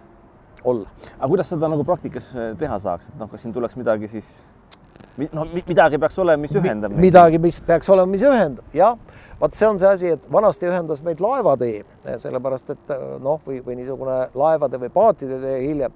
olla. 0.65 0.89
aga 1.19 1.29
kuidas 1.29 1.51
seda 1.53 1.69
nagu 1.71 1.85
praktikas 1.85 2.33
äh, 2.37 2.53
teha 2.59 2.79
saaks, 2.83 3.11
et 3.11 3.21
noh, 3.21 3.31
kas 3.31 3.43
siin 3.43 3.55
tuleks 3.55 3.77
midagi 3.79 4.09
siis, 4.11 4.31
no 5.33 5.47
midagi 5.55 6.01
peaks 6.03 6.19
olema, 6.23 6.41
mis 6.43 6.55
ühendab 6.59 6.95
Mi? 6.95 7.07
midagi, 7.09 7.41
mis 7.43 7.61
peaks 7.67 7.91
olema, 7.93 8.11
mis 8.11 8.25
ühendab, 8.27 8.65
jah. 8.77 8.97
Vot 9.43 9.55
see 9.59 9.67
on 9.69 9.79
see 9.79 9.91
asi, 9.91 10.13
et 10.15 10.27
vanasti 10.33 10.69
ühendas 10.71 11.03
meid 11.03 11.21
laevatee, 11.21 11.83
sellepärast 12.23 12.71
et 12.77 12.93
äh, 12.95 13.05
noh, 13.23 13.41
või, 13.47 13.59
või 13.67 13.79
niisugune 13.81 14.19
laevade 14.39 14.79
või 14.79 14.93
paatide 14.95 15.41
tee 15.43 15.61
hiljem. 15.67 15.93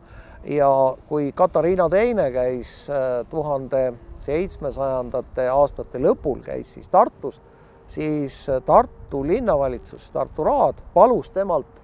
ja 0.46 0.68
kui 1.08 1.32
Katariina 1.32 1.88
Teine 1.90 2.30
käis 2.34 2.90
äh, 2.90 3.22
tuhande 3.30 3.92
seitsmesajandate 4.18 5.48
aastate 5.48 6.02
lõpul, 6.02 6.42
käis 6.42 6.74
siis 6.74 6.88
Tartus, 6.88 7.40
siis 7.88 8.46
Tartu 8.66 9.22
linnavalitsus, 9.26 10.10
Tartu 10.12 10.44
raad 10.44 10.82
palus 10.94 11.30
temalt 11.30 11.76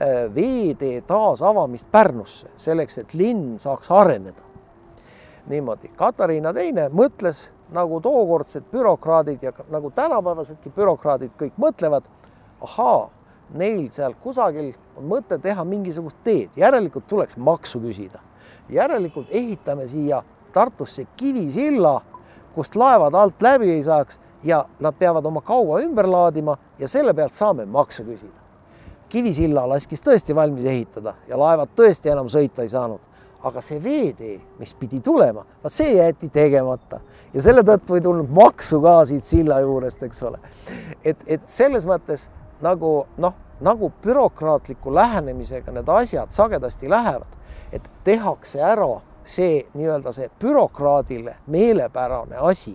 Äh, 0.00 0.34
veetee 0.34 1.00
taasavamist 1.00 1.88
Pärnusse, 1.90 2.46
selleks 2.56 2.98
et 2.98 3.14
linn 3.14 3.58
saaks 3.58 3.90
areneda. 3.90 4.42
niimoodi, 5.48 5.88
Katariina 5.96 6.52
Teine 6.54 6.84
mõtles 6.92 7.48
nagu 7.72 8.00
tookordsed 8.00 8.64
bürokraadid 8.72 9.42
ja 9.42 9.52
nagu 9.70 9.90
tänapäevasedki 9.90 10.72
bürokraadid 10.76 11.34
kõik 11.40 11.56
mõtlevad, 11.60 12.06
ahaa, 12.64 13.08
neil 13.54 13.88
seal 13.92 14.14
kusagil 14.22 14.72
on 14.96 15.08
mõte 15.08 15.38
teha 15.42 15.64
mingisugust 15.64 16.16
teed, 16.24 16.56
järelikult 16.56 17.06
tuleks 17.08 17.36
maksu 17.36 17.80
küsida. 17.80 18.20
järelikult 18.68 19.26
ehitame 19.30 19.88
siia 19.88 20.22
Tartusse 20.52 21.04
kivisilla, 21.16 22.00
kust 22.54 22.76
laevad 22.76 23.14
alt 23.14 23.42
läbi 23.42 23.70
ei 23.70 23.82
saaks 23.84 24.18
ja 24.42 24.64
nad 24.80 24.94
peavad 24.98 25.26
oma 25.26 25.40
kaua 25.40 25.80
ümber 25.80 26.08
laadima 26.08 26.56
ja 26.78 26.88
selle 26.88 27.14
pealt 27.14 27.32
saame 27.32 27.66
maksu 27.66 28.02
küsida 28.04 28.48
Kivisilla 29.08 29.62
laskis 29.68 30.02
tõesti 30.04 30.34
valmis 30.36 30.64
ehitada 30.68 31.14
ja 31.28 31.38
laevad 31.40 31.70
tõesti 31.76 32.10
enam 32.12 32.28
sõita 32.28 32.62
ei 32.62 32.68
saanud. 32.68 33.00
Aga 33.42 33.60
see 33.62 33.78
veetee, 33.82 34.38
mis 34.58 34.74
pidi 34.74 35.00
tulema, 35.04 35.44
vaat 35.62 35.72
see 35.72 35.92
jäeti 35.94 36.28
tegemata 36.34 37.00
ja 37.34 37.42
selle 37.42 37.62
tõttu 37.66 37.98
ei 37.98 38.02
tulnud 38.02 38.30
maksu 38.34 38.80
ka 38.82 38.96
siit 39.06 39.28
silla 39.28 39.60
juurest, 39.62 40.02
eks 40.02 40.22
ole. 40.26 40.40
et, 41.04 41.22
et 41.26 41.44
selles 41.46 41.86
mõttes 41.86 42.28
nagu 42.64 43.06
noh, 43.16 43.36
nagu 43.60 43.92
bürokraatliku 44.02 44.94
lähenemisega 44.94 45.72
need 45.74 45.88
asjad 45.88 46.34
sagedasti 46.34 46.90
lähevad, 46.90 47.30
et 47.72 47.86
tehakse 48.04 48.62
ära 48.62 48.98
see 49.28 49.62
nii-öelda 49.76 50.12
see 50.16 50.30
bürokraadile 50.40 51.36
meelepärane 51.46 52.38
asi 52.50 52.74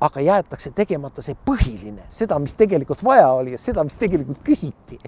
aga 0.00 0.22
jäetakse 0.22 0.70
tegemata 0.74 1.22
see 1.24 1.36
põhiline, 1.46 2.04
seda, 2.14 2.38
mis 2.42 2.54
tegelikult 2.58 3.02
vaja 3.04 3.28
oli 3.34 3.54
ja 3.56 3.60
seda, 3.60 3.84
mis 3.86 3.98
tegelikult 3.98 4.40
küsiti. 4.46 4.98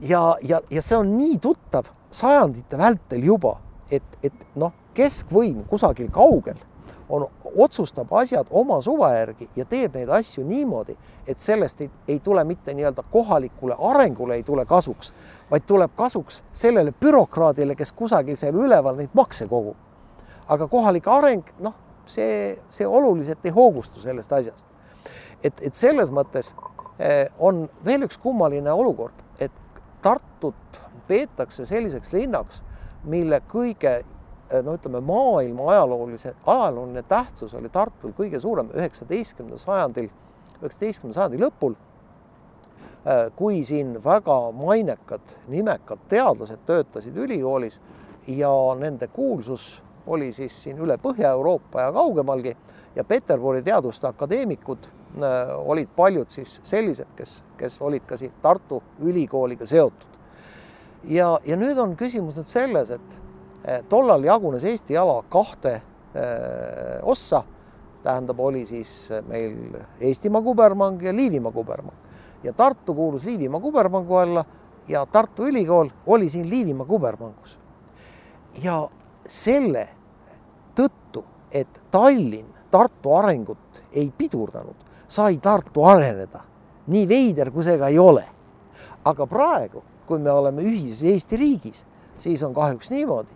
ja, 0.00 0.36
ja, 0.42 0.60
ja 0.70 0.82
see 0.82 0.96
on 0.96 1.16
nii 1.18 1.38
tuttav 1.42 1.90
sajandite 2.14 2.78
vältel 2.78 3.26
juba, 3.26 3.56
et, 3.90 4.18
et 4.22 4.46
noh, 4.54 4.72
keskvõim 4.94 5.64
kusagil 5.68 6.10
kaugel 6.12 6.58
on, 7.08 7.28
otsustab 7.56 8.12
asjad 8.12 8.46
oma 8.50 8.80
suva 8.82 9.12
järgi 9.14 9.48
ja 9.56 9.64
teeb 9.64 9.94
neid 9.94 10.10
asju 10.10 10.44
niimoodi, 10.46 10.96
et 11.26 11.40
sellest 11.40 11.80
ei, 11.80 11.90
ei 12.08 12.20
tule 12.20 12.44
mitte 12.44 12.74
nii-öelda 12.74 13.04
kohalikule 13.10 13.76
arengule 13.78 14.34
ei 14.34 14.42
tule 14.42 14.64
kasuks, 14.66 15.12
vaid 15.50 15.66
tuleb 15.66 15.92
kasuks 15.96 16.42
sellele 16.52 16.92
bürokraadile, 17.00 17.74
kes 17.74 17.92
kusagil 17.92 18.36
seal 18.36 18.56
üleval 18.58 18.96
neid 18.96 19.14
makse 19.14 19.46
kogub. 19.46 19.76
aga 20.48 20.66
kohalik 20.68 21.08
areng, 21.08 21.44
noh, 21.60 21.74
see, 22.06 22.58
see 22.68 22.86
oluliselt 22.86 23.44
ei 23.44 23.50
hoogustu 23.50 24.00
sellest 24.00 24.32
asjast. 24.32 24.66
et, 25.44 25.60
et 25.60 25.74
selles 25.74 26.10
mõttes 26.10 26.54
eh, 26.98 27.28
on 27.38 27.68
veel 27.84 28.08
üks 28.08 28.18
kummaline 28.18 28.72
olukord, 28.72 29.24
et 29.38 29.52
Tartut 30.02 30.80
peetakse 31.08 31.64
selliseks 31.64 32.12
linnaks, 32.12 32.62
mille 33.04 33.40
kõige 33.50 33.94
eh, 34.00 34.60
no 34.62 34.76
ütleme, 34.76 35.00
maailma 35.04 35.70
ajaloolise, 35.72 36.34
ajalooline 36.46 37.02
tähtsus 37.08 37.54
oli 37.54 37.68
Tartul 37.72 38.14
kõige 38.16 38.40
suurem 38.40 38.70
üheksateistkümnendal 38.74 39.60
sajandil, 39.60 40.10
üheksateistkümnenda 40.60 41.18
sajandi 41.20 41.42
lõpul, 41.42 41.76
eh, 43.04 43.26
kui 43.36 43.64
siin 43.64 43.96
väga 44.04 44.38
mainekad, 44.52 45.36
nimekad 45.48 46.06
teadlased 46.08 46.66
töötasid 46.66 47.16
ülikoolis 47.16 47.80
ja 48.26 48.52
nende 48.78 49.08
kuulsus 49.12 49.82
oli 50.06 50.32
siis 50.32 50.62
siin 50.62 50.78
üle 50.78 50.96
Põhja-Euroopa 51.00 51.80
ja 51.80 51.92
kaugemalgi 51.92 52.56
ja 52.96 53.04
Peterburi 53.04 53.62
Teaduste 53.62 54.06
Akadeemikud 54.06 54.78
äh, 54.86 55.68
olid 55.68 55.88
paljud 55.96 56.30
siis 56.30 56.60
sellised, 56.64 57.08
kes, 57.16 57.42
kes 57.56 57.80
olid 57.82 58.04
ka 58.06 58.16
siit 58.16 58.42
Tartu 58.42 58.82
Ülikooliga 59.00 59.66
seotud. 59.66 60.13
Ja, 61.08 61.38
ja 61.44 61.56
nüüd 61.56 61.78
on 61.78 61.96
küsimus 61.96 62.36
nüüd 62.38 62.48
selles, 62.50 62.90
et 62.90 63.82
tollal 63.88 64.24
jagunes 64.24 64.64
Eesti 64.64 64.96
ala 65.00 65.22
kahte 65.32 65.74
äh, 65.74 67.00
ossa, 67.02 67.42
tähendab, 68.04 68.40
oli 68.40 68.66
siis 68.68 69.08
meil 69.28 69.56
Eestimaa 70.00 70.42
kubermang 70.44 71.02
ja 71.02 71.14
Liivimaa 71.16 71.52
kubermang 71.52 71.96
ja 72.44 72.52
Tartu 72.52 72.94
kuulus 72.94 73.24
Liivimaa 73.24 73.60
kubermangu 73.60 74.16
alla 74.16 74.44
ja 74.88 75.06
Tartu 75.06 75.46
Ülikool 75.46 75.88
oli 76.06 76.28
siin 76.28 76.50
Liivimaa 76.50 76.86
kubermangus. 76.86 77.58
ja 78.62 78.88
selle 79.26 79.88
tõttu, 80.76 81.24
et 81.52 81.80
Tallinn 81.90 82.54
Tartu 82.70 83.12
arengut 83.14 83.82
ei 83.92 84.12
pidurdanud, 84.18 84.76
sai 85.08 85.38
Tartu 85.38 85.84
areneda. 85.84 86.40
nii 86.86 87.08
veider, 87.08 87.50
kui 87.50 87.62
see 87.62 87.78
ka 87.78 87.88
ei 87.88 87.98
ole. 87.98 88.24
aga 89.04 89.26
praegu, 89.26 89.82
kui 90.06 90.18
me 90.18 90.30
oleme 90.30 90.62
ühises 90.62 91.02
Eesti 91.12 91.36
riigis, 91.36 91.84
siis 92.18 92.42
on 92.42 92.54
kahjuks 92.54 92.90
niimoodi, 92.90 93.30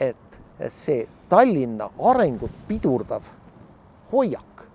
et 0.00 0.40
see 0.68 1.06
Tallinna 1.28 1.90
arengut 2.12 2.52
pidurdav 2.68 3.22
hoiak 4.12 4.66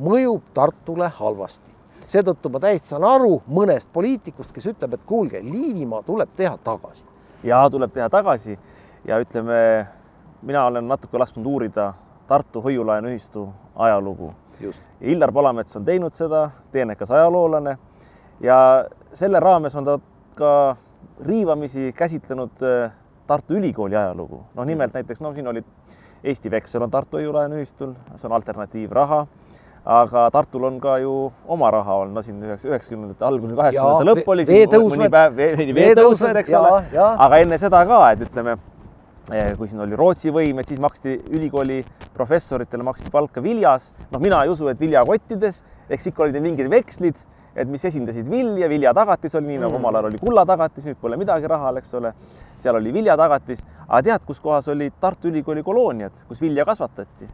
mõjub 0.00 0.42
Tartule 0.54 1.10
halvasti 1.20 1.70
seetõttu 2.10 2.50
ma 2.50 2.60
täitsa 2.62 2.96
saan 2.96 3.06
aru 3.06 3.38
mõnest 3.50 3.90
poliitikust, 3.94 4.52
kes 4.54 4.66
ütleb, 4.72 4.96
et 4.96 5.06
kuulge, 5.06 5.42
Liivimaa 5.44 6.02
tuleb 6.06 6.32
teha 6.36 6.56
tagasi. 6.64 7.04
ja 7.44 7.62
tuleb 7.70 7.92
teha 7.92 8.08
tagasi 8.10 8.58
ja 9.04 9.18
ütleme, 9.20 9.86
mina 10.42 10.66
olen 10.66 10.88
natuke 10.88 11.18
lasknud 11.18 11.46
uurida 11.46 11.94
Tartu 12.28 12.62
hoiulaenuühistu 12.62 13.48
ajalugu. 13.76 14.32
Illar 15.00 15.32
Palamets 15.32 15.76
on 15.76 15.84
teinud 15.84 16.12
seda, 16.12 16.50
teenekas 16.72 17.10
ajaloolane 17.10 17.78
ja 18.40 18.84
selle 19.14 19.40
raames 19.40 19.74
on 19.74 19.84
ta 19.84 19.98
ka 20.38 20.76
riivamisi 21.26 21.92
käsitlenud 21.96 22.62
äh, 22.62 22.92
Tartu 23.26 23.54
Ülikooli 23.54 23.96
ajalugu. 23.96 24.44
noh, 24.54 24.64
nimelt 24.66 24.94
näiteks 24.94 25.20
noh, 25.20 25.34
siin 25.34 25.46
olid 25.46 25.64
Eesti 26.24 26.50
Veksel 26.50 26.82
on 26.82 26.90
Tartu 26.90 27.16
hoiulaenuühistul, 27.16 27.94
see 28.16 28.28
on 28.28 28.36
alternatiivraha 28.36 29.26
aga 29.84 30.30
Tartul 30.30 30.64
on 30.64 30.80
ka 30.80 30.98
ju 31.00 31.30
oma 31.48 31.70
raha 31.72 31.94
olnud, 32.02 32.14
no 32.14 32.22
siin 32.24 32.40
üheksa, 32.44 32.68
üheksakümnendate 32.68 33.24
algus, 33.24 33.54
kaheksakümnendate 33.56 34.10
lõpp 34.10 34.28
oli 34.34 34.44
mõni 34.92 35.08
päev 35.12 35.40
veetõusmed, 35.78 36.40
eks 36.42 36.52
ole, 36.58 36.82
aga 37.00 37.40
enne 37.40 37.58
seda 37.60 37.80
ka, 37.88 38.00
et 38.12 38.24
ütleme, 38.26 38.56
eh, 39.32 39.54
kui 39.56 39.70
siin 39.70 39.80
oli 39.86 39.96
Rootsi 39.96 40.32
võim, 40.34 40.60
et 40.60 40.68
siis 40.68 40.80
maksti 40.82 41.16
ülikooli 41.32 41.80
professoritele 42.16 42.84
maksti 42.86 43.12
palka 43.12 43.42
viljas, 43.44 43.90
noh, 44.12 44.20
mina 44.20 44.42
ei 44.44 44.52
usu, 44.52 44.68
et 44.68 44.80
viljakottides, 44.80 45.62
eks 45.90 46.12
ikka 46.12 46.26
olid 46.26 46.40
mingid 46.44 46.68
vekslid, 46.70 47.16
et 47.56 47.68
mis 47.68 47.84
esindasid 47.84 48.30
vilja, 48.30 48.68
viljatagatis 48.70 49.34
oli 49.34 49.52
nii 49.52 49.58
nagu 49.64 49.72
mm. 49.72 49.80
omal 49.80 49.98
ajal 49.98 50.10
oli 50.10 50.22
kullatagatis, 50.22 50.86
nüüd 50.86 51.00
pole 51.00 51.18
midagi 51.20 51.50
rahal, 51.50 51.80
eks 51.82 51.94
ole. 51.98 52.14
seal 52.60 52.76
oli 52.76 52.92
viljatagatis, 52.92 53.64
aga 53.88 54.02
tead, 54.10 54.24
kus 54.28 54.40
kohas 54.40 54.68
olid 54.68 54.96
Tartu 55.00 55.28
Ülikooli 55.28 55.62
kolooniad, 55.66 56.24
kus 56.28 56.40
vilja 56.40 56.64
kasvatati 56.68 57.28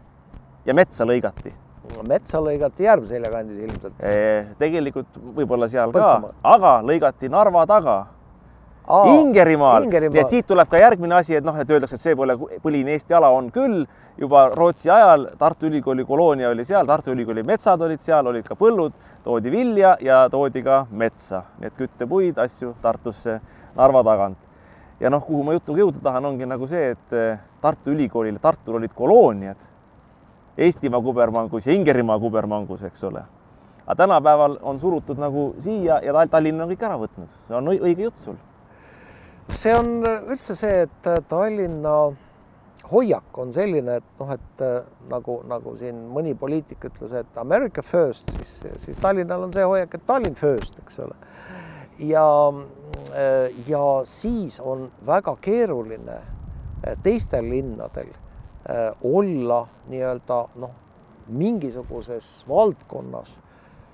ja 0.66 0.74
metsa 0.74 1.04
lõigati 1.06 1.54
metsa 2.06 2.40
lõigati 2.42 2.86
Järvselja 2.86 3.30
kandis 3.30 3.62
ilmselt. 3.62 4.04
tegelikult 4.58 5.18
võib-olla 5.36 5.68
seal 5.70 5.92
Põltsamaa. 5.94 6.34
ka, 6.34 6.54
aga 6.56 6.76
lõigati 6.82 7.30
Narva 7.30 7.66
taga. 7.66 7.96
Ingerimaal, 8.86 9.88
nii 9.90 10.20
et 10.20 10.28
siit 10.30 10.46
tuleb 10.46 10.68
ka 10.70 10.78
järgmine 10.78 11.16
asi, 11.16 11.34
et 11.34 11.44
noh, 11.44 11.56
et 11.58 11.70
öeldakse, 11.70 11.96
et 11.98 12.02
see 12.04 12.14
pole 12.14 12.36
põline 12.62 12.92
Eesti 12.94 13.16
ala, 13.18 13.32
on 13.34 13.48
küll 13.50 13.80
juba 14.16 14.44
Rootsi 14.54 14.92
ajal 14.94 15.26
Tartu 15.40 15.66
Ülikooli 15.66 16.04
koloonia 16.06 16.52
oli 16.52 16.64
seal, 16.64 16.86
Tartu 16.86 17.10
Ülikooli 17.10 17.42
metsad 17.42 17.82
olid 17.82 18.04
seal, 18.04 18.30
olid 18.30 18.46
ka 18.46 18.54
põllud, 18.54 18.94
toodi 19.26 19.50
vilja 19.50 19.96
ja 20.00 20.24
toodi 20.30 20.62
ka 20.62 20.84
metsa, 20.90 21.42
nii 21.58 21.70
et 21.70 21.78
küttepuid, 21.78 22.38
asju 22.38 22.76
Tartusse 22.82 23.40
Narva 23.76 24.02
tagant. 24.06 24.38
ja 25.00 25.10
noh, 25.10 25.24
kuhu 25.24 25.42
ma 25.44 25.52
jutuga 25.56 25.82
jõuda 25.82 26.02
tahan, 26.02 26.24
ongi 26.24 26.46
nagu 26.46 26.66
see, 26.70 26.92
et 26.94 27.16
Tartu 27.60 27.92
Ülikoolil, 27.92 28.38
Tartul 28.40 28.78
olid 28.78 28.94
kolooniad 28.94 29.72
Eestimaa 30.56 31.02
kubermangus 31.04 31.66
ja 31.66 31.74
Ingerimaa 31.76 32.18
kubermangus, 32.18 32.84
eks 32.86 33.04
ole. 33.04 33.24
aga 33.86 33.96
tänapäeval 33.96 34.58
on 34.62 34.80
surutud 34.80 35.18
nagu 35.18 35.54
siia 35.60 36.00
ja 36.02 36.26
Tallinn 36.30 36.60
on 36.60 36.70
kõik 36.70 36.86
ära 36.86 36.96
võtnud, 36.98 37.28
see 37.48 37.56
on 37.56 37.72
õige 37.74 38.06
jutt 38.06 38.22
sul. 38.22 38.38
see 39.50 39.74
on 39.74 39.90
üldse 40.06 40.54
see, 40.54 40.86
et 40.86 41.10
Tallinna 41.28 41.98
hoiak 42.90 43.38
on 43.38 43.52
selline, 43.52 43.96
et 44.00 44.20
noh, 44.20 44.32
et 44.34 44.64
nagu, 45.10 45.40
nagu 45.48 45.76
siin 45.78 45.98
mõni 46.12 46.34
poliitik 46.38 46.84
ütles, 46.90 47.14
et 47.18 47.40
America 47.40 47.82
first, 47.82 48.30
siis, 48.38 48.52
siis 48.82 49.00
Tallinnal 49.02 49.48
on 49.48 49.54
see 49.54 49.64
hoiak, 49.66 49.94
et 49.94 50.06
Tallinn 50.06 50.38
first, 50.38 50.78
eks 50.84 51.00
ole. 51.04 51.16
ja, 51.98 52.26
ja 53.66 53.82
siis 54.04 54.60
on 54.60 54.86
väga 55.06 55.36
keeruline 55.42 56.20
teistel 57.02 57.48
linnadel 57.50 58.14
Äh, 58.70 58.96
olla 59.02 59.68
nii-öelda 59.88 60.48
noh, 60.54 60.70
mingisuguses 61.28 62.44
valdkonnas 62.48 63.36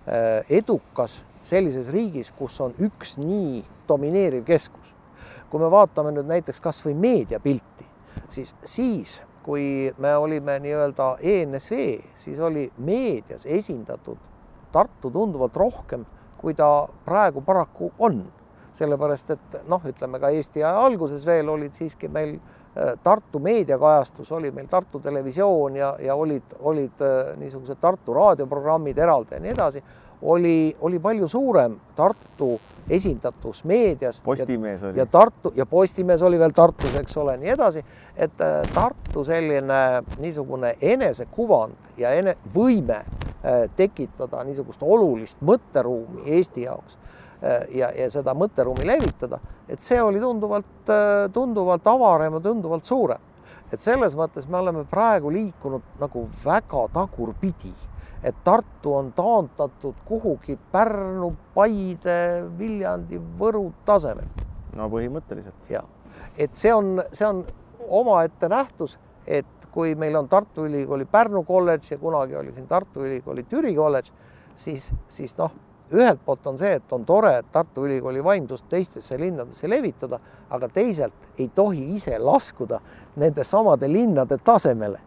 äh, 0.09 0.47
edukas 0.49 1.27
sellises 1.43 1.91
riigis, 1.93 2.31
kus 2.33 2.57
on 2.61 2.73
üks 2.81 3.19
nii 3.21 3.61
domineeriv 3.89 4.47
keskus. 4.49 4.95
kui 5.51 5.61
me 5.61 5.69
vaatame 5.71 6.15
nüüd 6.17 6.25
näiteks 6.25 6.63
kasvõi 6.65 6.95
meediapilti, 6.97 7.69
siis, 8.29 8.55
siis 8.65 9.21
kui 9.43 9.93
me 9.99 10.17
olime 10.17 10.59
nii-öelda 10.63 11.17
ENSV, 11.21 11.79
siis 12.15 12.39
oli 12.39 12.71
meedias 12.79 13.47
esindatud 13.47 14.31
Tartu 14.73 15.11
tunduvalt 15.13 15.57
rohkem, 15.57 16.07
kui 16.41 16.55
ta 16.57 16.89
praegu 17.05 17.43
paraku 17.45 17.93
on. 17.99 18.25
sellepärast 18.73 19.31
et 19.31 19.57
noh, 19.69 19.83
ütleme 19.85 20.17
ka 20.17 20.31
Eesti 20.33 20.63
aja 20.65 20.81
alguses 20.81 21.27
veel 21.27 21.49
olid 21.53 21.75
siiski 21.77 22.09
meil 22.09 22.39
Äh, 22.77 22.99
Tartu 23.03 23.39
meediakajastus 23.39 24.33
oli 24.33 24.51
meil 24.51 24.67
Tartu 24.67 25.01
Televisioon 25.01 25.77
ja, 25.77 25.97
ja 26.01 26.15
olid, 26.15 26.55
olid 26.59 27.03
äh, 27.05 27.35
niisugused 27.37 27.77
Tartu 27.81 28.15
raadioprogrammid 28.17 28.97
eraldi 28.99 29.37
ja 29.37 29.41
nii 29.45 29.53
edasi, 29.53 29.83
oli, 30.23 30.77
oli 30.81 30.99
palju 30.99 31.29
suurem 31.29 31.77
Tartu 31.97 32.61
esindatus 32.91 33.65
meedias. 33.65 34.21
Postimees 34.21 34.83
oli. 34.83 34.99
ja 34.99 35.07
Tartu 35.07 35.53
ja 35.57 35.67
Postimees 35.67 36.23
oli 36.23 36.39
veel 36.39 36.55
Tartus, 36.57 36.95
eks 37.01 37.17
ole, 37.17 37.37
nii 37.37 37.53
edasi, 37.55 37.85
et 38.17 38.41
äh, 38.41 38.63
Tartu 38.75 39.25
selline 39.25 40.03
niisugune 40.19 40.77
enesekuvand 40.81 41.99
ja 41.99 42.15
ene-, 42.15 42.39
võime 42.55 43.03
tekitada 43.77 44.45
niisugust 44.47 44.85
olulist 44.87 45.41
mõtteruumi 45.43 46.29
Eesti 46.31 46.63
jaoks 46.63 46.95
Äh, 47.43 47.63
ja, 47.75 47.89
ja 47.91 48.07
seda 48.07 48.37
mõtteruumi 48.39 48.85
levitada, 48.87 49.41
et 49.67 49.83
see 49.83 49.97
oli 49.99 50.21
tunduvalt, 50.23 50.85
äh, 50.87 51.25
tunduvalt 51.35 51.87
avaram 51.91 52.37
ja 52.37 52.41
tunduvalt 52.45 52.87
suurem. 52.87 53.19
et 53.73 53.81
selles 53.81 54.13
mõttes 54.15 54.45
me 54.53 54.59
oleme 54.59 54.83
praegu 54.85 55.31
liikunud 55.33 55.83
nagu 55.99 56.27
väga 56.45 56.83
tagurpidi, 56.93 57.73
et 58.23 58.37
Tartu 58.45 58.95
on 58.95 59.13
taandatud 59.13 59.95
kuhugi 60.05 60.59
Pärnu, 60.73 61.33
Paide, 61.55 62.45
Viljandi, 62.59 63.21
Võru 63.39 63.73
tasemel. 63.85 64.29
no 64.77 64.89
põhimõtteliselt. 64.91 65.67
jah, 65.71 65.85
et 66.39 66.55
see 66.55 66.75
on, 66.75 67.03
see 67.13 67.27
on 67.27 67.45
omaette 67.89 68.49
nähtus, 68.49 68.99
et 69.27 69.69
kui 69.73 69.95
meil 69.95 70.17
on 70.17 70.29
Tartu 70.29 70.67
Ülikooli 70.67 71.05
Pärnu 71.05 71.45
kolledž 71.45 71.91
ja 71.91 71.99
kunagi 71.99 72.37
oli 72.37 72.53
siin 72.53 72.67
Tartu 72.69 73.05
Ülikooli 73.05 73.43
Türi 73.43 73.75
kolledž, 73.75 74.13
siis, 74.57 74.93
siis 75.09 75.37
noh 75.39 75.53
ühelt 75.93 76.21
poolt 76.25 76.47
on 76.47 76.59
see, 76.59 76.73
et 76.79 76.93
on 76.93 77.05
tore, 77.05 77.35
et 77.39 77.49
Tartu 77.53 77.85
Ülikooli 77.87 78.25
vaimsust 78.25 78.67
teistesse 78.69 79.19
linnadesse 79.21 79.69
levitada, 79.71 80.19
aga 80.51 80.69
teisalt 80.73 81.29
ei 81.39 81.51
tohi 81.55 81.85
ise 81.97 82.19
laskuda 82.19 82.81
nende 83.17 83.45
samade 83.45 83.89
linnade 83.93 84.39
tasemele. 84.45 85.01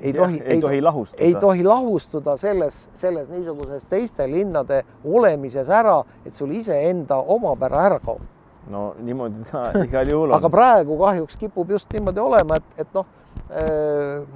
Ei 0.00 0.12
tohi, 0.12 0.40
ei, 0.40 0.54
ei 0.54 0.60
tohi 0.60 0.82
lahustuda. 0.82 1.24
ei 1.24 1.34
tohi 1.34 1.64
lahustuda 1.64 2.36
selles, 2.36 2.88
selles 2.94 3.28
niisuguses 3.28 3.84
teiste 3.84 4.26
linnade 4.30 4.82
olemises 5.04 5.70
ära, 5.70 6.02
et 6.26 6.34
sul 6.34 6.50
iseenda 6.50 7.16
omapära 7.16 7.86
ära 7.86 7.98
kaob. 8.02 8.22
no 8.70 8.92
niimoodi 8.98 9.44
ta 9.50 9.70
igal 9.86 10.10
juhul 10.10 10.30
on. 10.30 10.36
aga 10.36 10.50
praegu 10.50 10.98
kahjuks 10.98 11.36
kipub 11.36 11.70
just 11.70 11.92
niimoodi 11.92 12.20
olema, 12.20 12.60
et, 12.60 12.78
et 12.86 12.94
noh, 12.94 13.06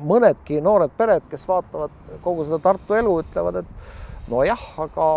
mõnedki 0.04 0.60
noored 0.64 0.92
pered, 0.96 1.24
kes 1.30 1.46
vaatavad 1.48 1.94
kogu 2.24 2.44
seda 2.44 2.58
Tartu 2.62 2.96
elu, 2.96 3.14
ütlevad, 3.22 3.62
et 3.62 4.28
nojah, 4.28 4.62
aga 4.82 5.08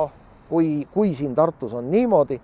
kui, 0.50 0.88
kui 0.94 1.14
siin 1.18 1.36
Tartus 1.36 1.74
on 1.74 1.90
niimoodi, 1.92 2.40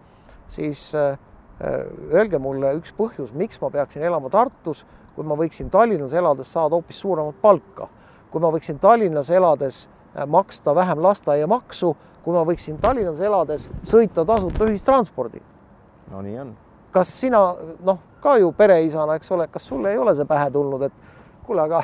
siis 0.47 0.88
äh, 0.95 1.17
äh, 1.62 1.79
öelge 2.13 2.39
mulle 2.39 2.75
üks 2.79 2.93
põhjus, 2.97 3.34
miks 3.34 3.62
ma 3.62 3.71
peaksin 3.73 4.05
elama 4.05 4.29
Tartus, 4.34 4.86
kui 5.15 5.25
ma 5.28 5.38
võiksin 5.39 5.69
Tallinnas 5.71 6.13
elades 6.13 6.51
saada 6.51 6.75
hoopis 6.75 6.99
suuremat 6.99 7.38
palka, 7.41 7.88
kui 8.32 8.43
ma 8.43 8.51
võiksin 8.54 8.80
Tallinnas 8.84 9.30
elades 9.32 9.86
äh, 9.86 10.28
maksta 10.28 10.75
vähem 10.75 11.01
lasteaiamaksu, 11.04 11.95
kui 12.23 12.36
ma 12.36 12.43
võiksin 12.47 12.80
Tallinnas 12.82 13.19
elades 13.19 13.69
sõita 13.88 14.25
tasuta 14.25 14.67
ühistranspordiga. 14.67 15.45
no 16.12 16.21
nii 16.21 16.39
on. 16.39 16.54
kas 16.91 17.12
sina 17.19 17.41
noh, 17.84 17.99
ka 18.21 18.38
ju 18.38 18.51
pereisana, 18.51 19.15
eks 19.15 19.32
ole, 19.32 19.47
kas 19.47 19.67
sulle 19.71 19.91
ei 19.91 19.97
ole 19.97 20.15
see 20.15 20.28
pähe 20.28 20.51
tulnud, 20.51 20.88
et 20.88 21.43
kuule, 21.47 21.62
aga 21.62 21.84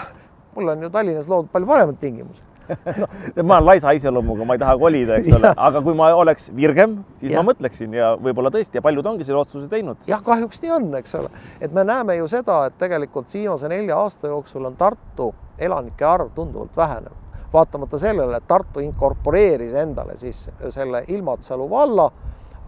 mul 0.55 0.75
on 0.75 0.87
ju 0.87 0.89
Tallinnas 0.89 1.27
loodud 1.27 1.51
palju 1.51 1.67
paremad 1.67 1.99
tingimused 1.99 2.50
no, 3.35 3.43
ma 3.43 3.57
olen 3.57 3.65
laisa 3.65 3.93
iseloomuga, 3.97 4.45
ma 4.47 4.57
ei 4.57 4.61
taha 4.61 4.75
kolida, 4.79 5.17
eks 5.19 5.31
ole, 5.37 5.53
aga 5.67 5.81
kui 5.85 5.95
ma 5.97 6.11
oleks 6.17 6.51
virgem, 6.55 6.97
siis 7.21 7.33
ja. 7.33 7.41
ma 7.41 7.51
mõtleksin 7.51 7.95
ja 7.97 8.11
võib-olla 8.21 8.51
tõesti 8.53 8.79
ja 8.79 8.83
paljud 8.85 9.09
ongi 9.13 9.27
selle 9.27 9.41
otsuse 9.41 9.69
teinud. 9.71 10.03
jah, 10.09 10.23
kahjuks 10.25 10.61
nii 10.63 10.75
on, 10.77 10.91
eks 11.01 11.17
ole, 11.19 11.31
et 11.61 11.73
me 11.75 11.85
näeme 11.87 12.17
ju 12.19 12.29
seda, 12.31 12.65
et 12.69 12.77
tegelikult 12.81 13.33
viimase 13.33 13.71
nelja 13.71 13.97
aasta 14.01 14.31
jooksul 14.31 14.69
on 14.69 14.77
Tartu 14.79 15.31
elanike 15.59 16.05
arv 16.05 16.31
tunduvalt 16.35 16.77
vähenenud 16.77 17.19
vaatamata 17.53 17.97
sellele, 17.99 18.37
et 18.37 18.47
Tartu 18.47 18.79
inkorporeeris 18.79 19.73
endale 19.73 20.15
siis 20.17 20.45
selle 20.69 21.03
Ilmatsalu 21.07 21.69
valla, 21.69 22.07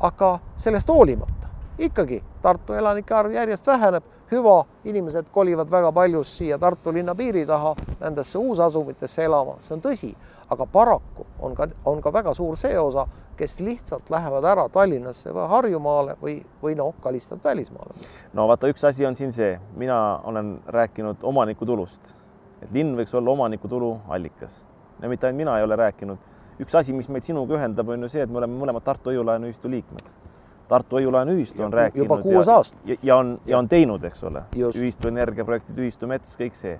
aga 0.03 0.36
sellest 0.60 0.91
hoolimata 0.91 1.43
ikkagi 1.77 2.23
Tartu 2.41 2.73
elanike 2.73 3.13
arv 3.13 3.32
järjest 3.32 3.67
väheneb 3.67 4.03
hüva, 4.34 4.63
inimesed 4.86 5.30
kolivad 5.32 5.69
väga 5.72 5.91
palju 5.96 6.24
siia 6.28 6.58
Tartu 6.60 6.93
linna 6.93 7.15
piiri 7.15 7.46
taha, 7.46 7.74
nendesse 8.02 8.38
uusasumitesse 8.38 9.26
elama, 9.26 9.58
see 9.62 9.76
on 9.76 9.84
tõsi, 9.84 10.12
aga 10.54 10.65
paraku 10.65 11.26
on 11.41 11.56
ka, 11.56 11.67
on 11.86 12.02
ka 12.02 12.13
väga 12.13 12.34
suur 12.38 12.58
see 12.60 12.80
osa, 12.80 13.06
kes 13.38 13.60
lihtsalt 13.65 14.10
lähevad 14.13 14.46
ära 14.46 14.67
Tallinnasse 14.74 15.34
või 15.34 15.48
Harjumaale 15.50 16.17
või, 16.22 16.36
või 16.62 16.76
noh, 16.78 16.93
ka 17.02 17.12
lihtsalt 17.13 17.43
välismaale. 17.43 17.96
no 18.34 18.48
vaata, 18.48 18.69
üks 18.69 18.84
asi 18.89 19.06
on 19.06 19.15
siin 19.15 19.32
see, 19.34 19.56
mina 19.78 20.19
olen 20.24 20.60
rääkinud 20.67 21.24
omanikutulust, 21.24 22.13
et 22.62 22.72
linn 22.72 22.98
võiks 22.98 23.15
olla 23.17 23.32
omanikutulu 23.32 23.96
allikas. 24.10 24.62
Ja 25.02 25.10
mitte 25.10 25.28
ainult 25.28 25.41
mina 25.41 25.58
ei 25.58 25.63
ole 25.63 25.76
rääkinud. 25.76 26.30
üks 26.62 26.76
asi, 26.76 26.93
mis 26.93 27.10
meid 27.10 27.26
sinuga 27.26 27.58
ühendab, 27.58 27.89
on 27.89 28.06
ju 28.06 28.10
see, 28.10 28.22
et 28.22 28.30
me 28.30 28.38
oleme 28.38 28.60
mõlemad 28.60 28.86
Tartu 28.86 29.10
Hoiu-laenuühistu 29.10 29.69
liikmed 29.69 30.33
Tartu 30.73 30.95
Hoiu-laenuühistu 30.97 31.63
on 31.63 31.73
rääkinud. 31.73 32.05
juba 32.05 32.17
kuues 32.21 32.47
aasta. 32.49 32.77
ja, 33.03 33.15
on, 33.15 33.36
ja 33.45 33.57
on 33.57 33.69
teinud, 33.69 34.03
eks 34.03 34.23
ole, 34.23 34.41
ühistu 34.57 35.07
energiaprojektid, 35.07 35.77
ühistu 35.77 36.07
mets, 36.09 36.33
kõik 36.39 36.57
see. 36.57 36.79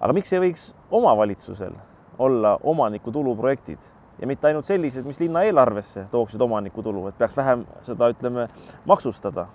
aga 0.00 0.16
miks 0.16 0.32
ei 0.32 0.40
võiks 0.42 0.72
omavalitsusel 0.90 1.76
olla 2.18 2.56
omanikutulu 2.62 3.36
projektid 3.38 3.78
ja 4.18 4.26
mitte 4.26 4.50
ainult 4.50 4.66
sellised, 4.66 5.06
mis 5.06 5.20
linna 5.20 5.44
eelarvesse 5.46 6.08
tooksid 6.10 6.40
omanikutulu, 6.40 7.06
et 7.06 7.18
peaks 7.18 7.36
vähem 7.36 7.62
seda, 7.86 8.08
ütleme, 8.10 8.48
maksustada 8.86 9.46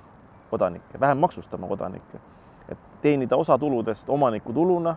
kodanikke, 0.51 0.99
vähem 0.99 1.17
maksustama 1.17 1.67
kodanikke, 1.67 2.21
et 2.69 2.77
teenida 3.01 3.36
osa 3.36 3.58
tuludest 3.58 4.10
omanikutuluna, 4.10 4.95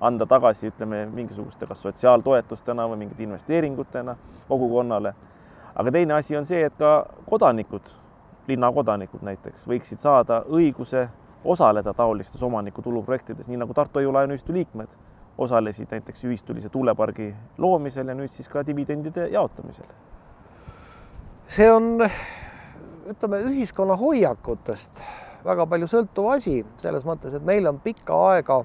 anda 0.00 0.26
tagasi, 0.26 0.72
ütleme, 0.74 1.04
mingisuguste 1.06 1.70
kas 1.70 1.86
sotsiaaltoetustena 1.86 2.88
või 2.90 3.04
mingite 3.04 3.22
investeeringutena 3.22 4.16
kogukonnale 4.48 5.14
aga 5.76 5.92
teine 5.92 6.14
asi 6.14 6.36
on 6.36 6.46
see, 6.46 6.64
et 6.64 6.74
ka 6.78 7.06
kodanikud, 7.30 7.88
linnakodanikud 8.48 9.24
näiteks, 9.26 9.66
võiksid 9.68 10.00
saada 10.00 10.42
õiguse 10.48 11.08
osaleda 11.44 11.94
taolistes 11.94 12.42
omanikutuluprojektides, 12.42 13.48
nii 13.48 13.60
nagu 13.60 13.74
Tartu 13.74 14.00
Hoiu-laenuühistu 14.00 14.54
liikmed 14.54 14.88
osalesid 15.38 15.90
näiteks 15.90 16.24
ühistulise 16.24 16.68
tuulepargi 16.72 17.34
loomisel 17.58 18.08
ja 18.08 18.16
nüüd 18.16 18.32
siis 18.32 18.48
ka 18.48 18.64
dividendide 18.66 19.28
jaotamisel. 19.28 19.86
see 21.48 21.68
on, 21.72 22.00
ütleme, 23.06 23.38
ühiskonna 23.52 23.96
hoiakutest 23.96 25.02
väga 25.46 25.66
palju 25.70 25.86
sõltuv 25.90 26.32
asi, 26.34 26.56
selles 26.80 27.04
mõttes, 27.06 27.36
et 27.36 27.44
meil 27.46 27.68
on 27.68 27.78
pikka 27.82 28.16
aega, 28.32 28.58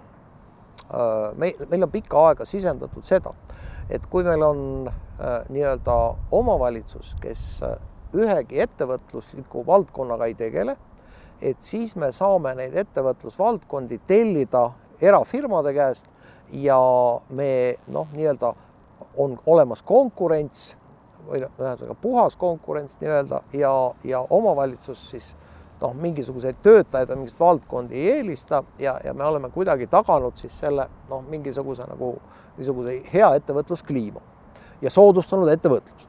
äh, 0.90 1.28
meil, 1.38 1.66
meil 1.70 1.86
on 1.86 1.92
pikka 1.92 2.28
aega 2.30 2.46
sisendatud 2.46 3.06
seda, 3.06 3.36
et 3.92 4.06
kui 4.10 4.24
meil 4.24 4.44
on 4.46 4.62
äh, 4.88 5.42
nii-öelda 5.52 5.98
omavalitsus, 6.32 7.16
kes 7.22 7.44
äh, 7.68 7.76
ühegi 8.16 8.62
ettevõtlusliku 8.64 9.66
valdkonnaga 9.68 10.28
ei 10.30 10.36
tegele, 10.40 10.78
et 11.42 11.62
siis 11.66 11.96
me 12.00 12.12
saame 12.16 12.54
neid 12.56 12.76
ettevõtlusvaldkondi 12.78 14.02
tellida 14.08 14.70
erafirmade 15.02 15.74
käest 15.74 16.08
ja 16.54 16.80
me 17.30 17.78
noh, 17.88 18.08
nii-öelda 18.14 18.54
on 19.18 19.38
olemas 19.46 19.82
konkurents 19.84 20.76
või 21.28 21.44
noh, 21.44 21.54
ühesõnaga 21.60 21.96
puhas 22.02 22.36
konkurents 22.40 23.00
nii-öelda 23.02 23.42
ja, 23.58 23.72
ja 24.08 24.22
omavalitsus 24.30 25.10
siis 25.12 25.32
noh, 25.82 25.96
mingisuguseid 25.98 26.62
töötajaid 26.64 27.10
või 27.10 27.24
mingisuguseid 27.24 27.48
valdkondi 27.48 27.98
ei 27.98 28.12
eelista 28.18 28.64
ja, 28.80 29.00
ja 29.04 29.14
me 29.14 29.26
oleme 29.26 29.50
kuidagi 29.50 29.88
taganud 29.92 30.38
siis 30.38 30.60
selle 30.64 30.88
noh, 31.10 31.24
mingisuguse 31.30 31.88
nagu 31.90 32.16
niisuguse 32.62 33.00
hea 33.14 33.34
ettevõtluskliima 33.40 34.22
ja 34.82 34.92
soodustanud 34.94 35.50
ettevõtlust. 35.52 36.08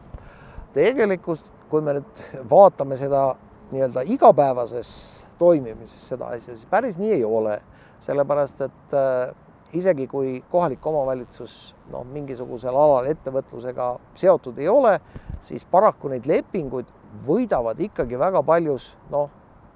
tegelikult, 0.72 1.50
kui 1.68 1.82
me 1.84 1.98
nüüd 1.98 2.22
vaatame 2.50 2.96
seda 3.00 3.34
nii-öelda 3.72 4.04
igapäevases 4.14 4.92
toimimises 5.38 6.08
seda 6.12 6.30
asja, 6.32 6.56
siis 6.56 6.68
päris 6.70 6.98
nii 7.00 7.12
ei 7.18 7.24
ole, 7.24 7.58
sellepärast 8.00 8.60
et 8.68 8.94
äh, 8.96 9.34
isegi 9.72 10.06
kui 10.08 10.42
kohalik 10.50 10.86
omavalitsus 10.86 11.74
noh, 11.92 12.04
mingisugusel 12.12 12.76
alal 12.76 13.08
ettevõtlusega 13.12 13.88
seotud 14.18 14.58
ei 14.60 14.68
ole, 14.68 14.98
siis 15.40 15.64
paraku 15.68 16.12
neid 16.12 16.28
lepinguid 16.28 16.88
võidavad 17.26 17.80
ikkagi 17.80 18.18
väga 18.20 18.42
paljus 18.46 18.92
noh, 19.12 19.30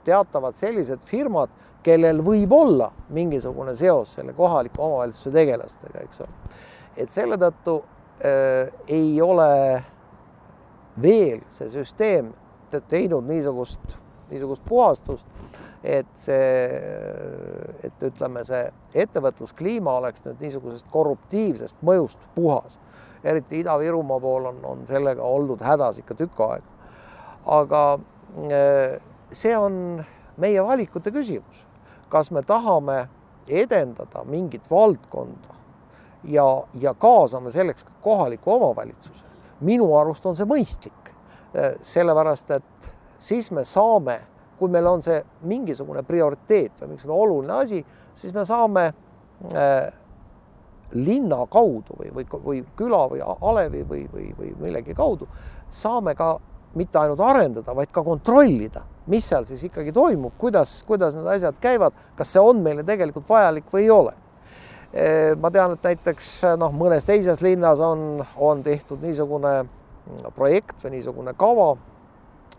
teatavad 0.06 0.56
sellised 0.56 1.02
firmad, 1.08 1.50
kellel 1.86 2.22
võib 2.26 2.52
olla 2.52 2.90
mingisugune 3.14 3.74
seos 3.78 4.16
selle 4.18 4.34
kohaliku 4.36 4.82
omavalitsuse 4.82 5.30
tegelastega, 5.34 6.02
eks 6.02 6.24
ole. 6.24 6.56
et 6.96 7.12
selle 7.14 7.38
tõttu 7.40 7.78
äh, 8.24 8.72
ei 8.88 9.20
ole 9.22 9.52
veel 11.02 11.44
see 11.52 11.70
süsteem 11.70 12.32
teinud 12.88 13.24
niisugust, 13.28 13.96
niisugust 14.30 14.64
puhastust, 14.68 15.26
et 15.86 16.08
see, 16.18 16.80
et 17.86 18.02
ütleme, 18.08 18.42
see 18.44 18.64
ettevõtluskliima 19.04 19.94
oleks 20.00 20.24
nüüd 20.24 20.42
niisugusest 20.42 20.88
korruptiivsest 20.92 21.84
mõjust 21.86 22.18
puhas. 22.34 22.80
eriti 23.26 23.60
Ida-Virumaa 23.60 24.20
pool 24.20 24.44
on, 24.50 24.58
on 24.64 24.82
sellega 24.86 25.22
oldud 25.22 25.62
hädas 25.62 25.98
ikka 25.98 26.14
tükk 26.14 26.40
aega. 26.40 26.90
aga 27.46 27.82
äh, 28.50 28.98
see 29.32 29.56
on 29.56 30.04
meie 30.36 30.64
valikute 30.64 31.10
küsimus. 31.10 31.65
Kas 32.08 32.30
me 32.30 32.42
tahame 32.42 33.08
edendada 33.48 34.24
mingit 34.24 34.70
valdkonda 34.70 35.54
ja, 36.24 36.46
ja 36.80 36.94
kaasame 36.94 37.50
selleks 37.50 37.84
ka 37.84 37.92
kohaliku 38.02 38.52
omavalitsuse. 38.52 39.24
minu 39.60 39.94
arust 39.96 40.26
on 40.26 40.36
see 40.36 40.44
mõistlik, 40.44 41.12
sellepärast 41.82 42.50
et 42.50 42.90
siis 43.18 43.50
me 43.50 43.64
saame, 43.64 44.18
kui 44.58 44.70
meil 44.70 44.86
on 44.86 45.02
see 45.02 45.22
mingisugune 45.48 46.02
prioriteet 46.02 46.80
või 46.80 46.92
mingisugune 46.92 47.20
oluline 47.20 47.52
asi, 47.52 47.84
siis 48.14 48.34
me 48.34 48.44
saame 48.44 48.84
äh, 49.54 49.92
linna 50.92 51.46
kaudu 51.50 51.96
või, 51.98 52.10
või, 52.14 52.26
või 52.44 52.64
küla 52.76 53.06
või 53.10 53.22
alevi 53.24 53.84
või, 53.88 54.04
või, 54.12 54.28
või 54.38 54.52
millegi 54.60 54.94
kaudu 54.94 55.28
saame 55.70 56.14
ka 56.14 56.36
mitte 56.76 56.98
ainult 56.98 57.20
arendada, 57.20 57.74
vaid 57.74 57.90
ka 57.92 58.02
kontrollida, 58.04 58.82
mis 59.06 59.28
seal 59.28 59.46
siis 59.46 59.64
ikkagi 59.68 59.92
toimub, 59.92 60.34
kuidas, 60.38 60.82
kuidas 60.86 61.16
need 61.16 61.26
asjad 61.36 61.58
käivad, 61.62 61.96
kas 62.16 62.32
see 62.34 62.42
on 62.42 62.62
meile 62.62 62.84
tegelikult 62.86 63.28
vajalik 63.28 63.68
või 63.72 63.86
ei 63.86 63.90
ole. 63.90 64.14
ma 65.40 65.50
tean, 65.50 65.74
et 65.74 65.82
näiteks 65.84 66.28
noh, 66.56 66.72
mõnes 66.72 67.04
teises 67.04 67.42
linnas 67.44 67.80
on, 67.84 68.24
on 68.36 68.62
tehtud 68.62 69.02
niisugune 69.02 69.66
projekt 70.34 70.78
või 70.84 70.94
niisugune 70.96 71.34
kava, 71.36 71.74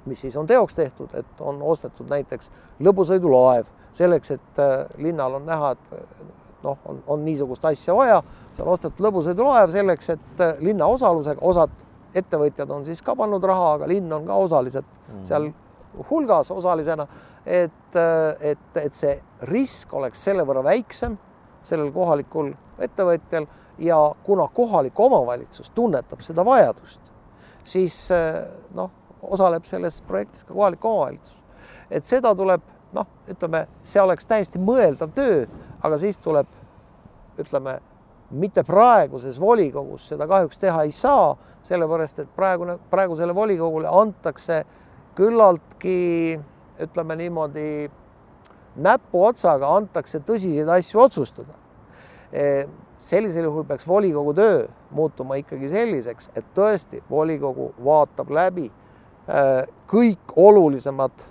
mis 0.06 0.22
siis 0.22 0.36
on 0.38 0.48
teoks 0.48 0.76
tehtud, 0.76 1.14
et 1.18 1.42
on 1.42 1.62
ostetud 1.62 2.10
näiteks 2.10 2.52
lõbusõidulaev 2.84 3.72
selleks, 3.98 4.32
et 4.32 4.62
äh, 4.62 4.86
linnal 5.02 5.40
on 5.40 5.48
näha, 5.48 5.72
et 5.72 6.64
noh, 6.64 6.78
on, 6.86 7.02
on 7.08 7.26
niisugust 7.26 7.66
asja 7.66 7.96
vaja, 7.96 8.22
see 8.54 8.66
on 8.66 8.74
ostetud 8.76 9.04
lõbusõidulaev 9.08 9.74
selleks, 9.74 10.12
et 10.16 10.44
linna 10.64 10.90
osalusega 10.94 11.42
osad 11.42 11.74
ettevõtjad 12.18 12.72
on 12.74 12.86
siis 12.88 13.02
ka 13.06 13.16
pannud 13.18 13.44
raha, 13.44 13.74
aga 13.78 13.90
linn 13.90 14.14
on 14.14 14.26
ka 14.28 14.38
osalised 14.46 14.84
mm 14.84 15.14
-hmm. 15.14 15.26
seal 15.28 15.50
hulgas 16.10 16.52
osalisena, 16.52 17.08
et, 17.46 17.96
et, 18.42 18.78
et 18.82 18.94
see 18.94 19.16
risk 19.50 19.94
oleks 19.94 20.24
selle 20.28 20.46
võrra 20.48 20.64
väiksem 20.66 21.18
sellel 21.68 21.92
kohalikul 21.96 22.54
ettevõtjal 22.84 23.48
ja 23.84 23.98
kuna 24.24 24.48
kohalik 24.54 25.00
omavalitsus 25.00 25.70
tunnetab 25.76 26.22
seda 26.26 26.46
vajadust, 26.46 27.02
siis 27.64 28.08
noh, 28.76 28.92
osaleb 29.22 29.66
selles 29.70 30.02
projektis 30.08 30.46
ka 30.48 30.54
kohalik 30.54 30.86
omavalitsus. 30.86 31.36
et 31.92 32.06
seda 32.06 32.36
tuleb 32.36 32.64
noh, 32.94 33.08
ütleme, 33.30 33.66
see 33.84 34.02
oleks 34.02 34.26
täiesti 34.26 34.60
mõeldav 34.60 35.12
töö, 35.16 35.46
aga 35.84 35.98
siis 35.98 36.18
tuleb 36.24 36.48
ütleme 37.38 37.80
mitte 38.32 38.64
praeguses 38.68 39.40
volikogus 39.40 40.08
seda 40.12 40.28
kahjuks 40.28 40.60
teha 40.60 40.84
ei 40.84 40.92
saa, 40.92 41.36
sellepärast 41.68 42.20
et 42.24 42.34
praegune, 42.36 42.78
praegusele 42.92 43.36
volikogule 43.36 43.88
antakse 43.92 44.64
küllaltki 45.18 46.40
ütleme 46.84 47.16
niimoodi 47.18 47.90
näpuotsaga 48.78 49.70
antakse 49.80 50.22
tõsiseid 50.26 50.70
asju 50.70 51.02
otsustada. 51.02 51.56
E, 52.32 52.68
sellisel 53.02 53.48
juhul 53.48 53.66
peaks 53.66 53.88
volikogu 53.88 54.34
töö 54.38 54.68
muutuma 54.94 55.40
ikkagi 55.42 55.72
selliseks, 55.72 56.30
et 56.38 56.46
tõesti 56.58 57.02
volikogu 57.10 57.72
vaatab 57.86 58.30
läbi 58.36 58.68
e, 58.68 59.42
kõik 59.90 60.36
olulisemad 60.36 61.26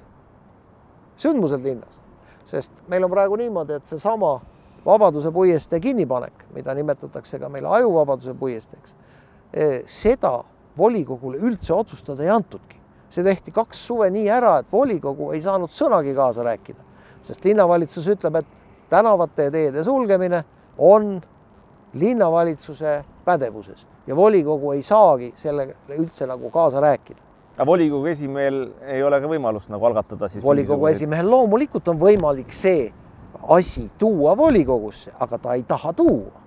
sündmused 1.20 1.62
linnas, 1.62 2.00
sest 2.44 2.82
meil 2.90 3.06
on 3.06 3.12
praegu 3.12 3.38
niimoodi, 3.40 3.78
et 3.78 3.94
seesama 3.94 4.38
Vabaduse 4.86 5.32
puiestee 5.34 5.80
kinnipanek, 5.82 6.44
mida 6.54 6.74
nimetatakse 6.78 7.40
ka 7.42 7.48
meil 7.50 7.64
ajuvabaduse 7.66 8.36
puiesteeks, 8.38 8.92
seda 9.90 10.30
volikogule 10.78 11.40
üldse 11.42 11.74
otsustada 11.74 12.22
ei 12.22 12.30
antudki. 12.30 12.78
See 13.16 13.24
tehti 13.24 13.54
kaks 13.54 13.86
suve 13.88 14.10
nii 14.12 14.28
ära, 14.32 14.58
et 14.60 14.72
volikogu 14.72 15.32
ei 15.32 15.40
saanud 15.44 15.72
sõnagi 15.72 16.14
kaasa 16.16 16.44
rääkida, 16.46 16.82
sest 17.24 17.44
linnavalitsus 17.48 18.08
ütleb, 18.12 18.42
et 18.42 18.50
tänavate 18.92 19.48
ja 19.48 19.54
teede 19.54 19.84
sulgemine 19.84 20.42
on 20.78 21.16
linnavalitsuse 21.96 22.98
pädevuses 23.24 23.86
ja 24.06 24.16
volikogu 24.16 24.72
ei 24.76 24.82
saagi 24.86 25.32
sellega 25.34 25.74
üldse 25.96 26.28
nagu 26.28 26.50
kaasa 26.50 26.80
rääkida. 26.80 27.20
aga 27.56 27.66
volikogu 27.66 28.06
esimehel 28.06 28.68
ei 28.84 29.02
ole 29.02 29.20
ka 29.20 29.28
võimalust 29.32 29.72
nagu 29.72 29.86
algatada 29.86 30.28
siis 30.28 30.44
volikogu 30.44 30.86
esimehel 30.86 31.30
loomulikult 31.30 31.88
on 31.88 31.98
võimalik 31.98 32.52
see 32.52 32.92
asi 33.48 33.90
tuua 33.98 34.36
volikogusse, 34.36 35.12
aga 35.20 35.38
ta 35.38 35.54
ei 35.54 35.62
taha 35.62 35.92
tuua 35.92 36.45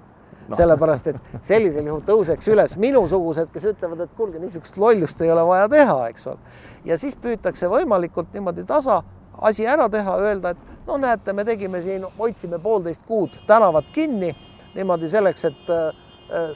no. 0.49 0.57
sellepärast 0.57 1.11
et 1.13 1.21
sellisel 1.45 1.87
juhul 1.87 2.01
tõuseks 2.07 2.51
üles 2.51 2.75
minusugused, 2.81 3.51
kes 3.53 3.69
ütlevad, 3.73 4.03
et 4.05 4.17
kuulge, 4.17 4.41
niisugust 4.41 4.77
lollust 4.77 5.21
ei 5.21 5.31
ole 5.31 5.45
vaja 5.47 5.69
teha, 5.71 6.01
eks 6.09 6.27
ole. 6.33 6.59
ja 6.85 6.97
siis 6.97 7.15
püütakse 7.19 7.69
võimalikult 7.71 8.33
niimoodi 8.33 8.65
tasa 8.67 9.01
asi 9.41 9.67
ära 9.67 9.87
teha, 9.89 10.17
öelda, 10.19 10.53
et 10.55 10.87
no 10.87 10.97
näete, 10.99 11.33
me 11.33 11.45
tegime 11.47 11.81
siin, 11.81 12.05
hoidsime 12.19 12.59
poolteist 12.59 13.05
kuud 13.07 13.35
tänavat 13.47 13.89
kinni 13.95 14.33
niimoodi 14.75 15.09
selleks, 15.09 15.45
et 15.49 15.71
äh, 15.73 15.89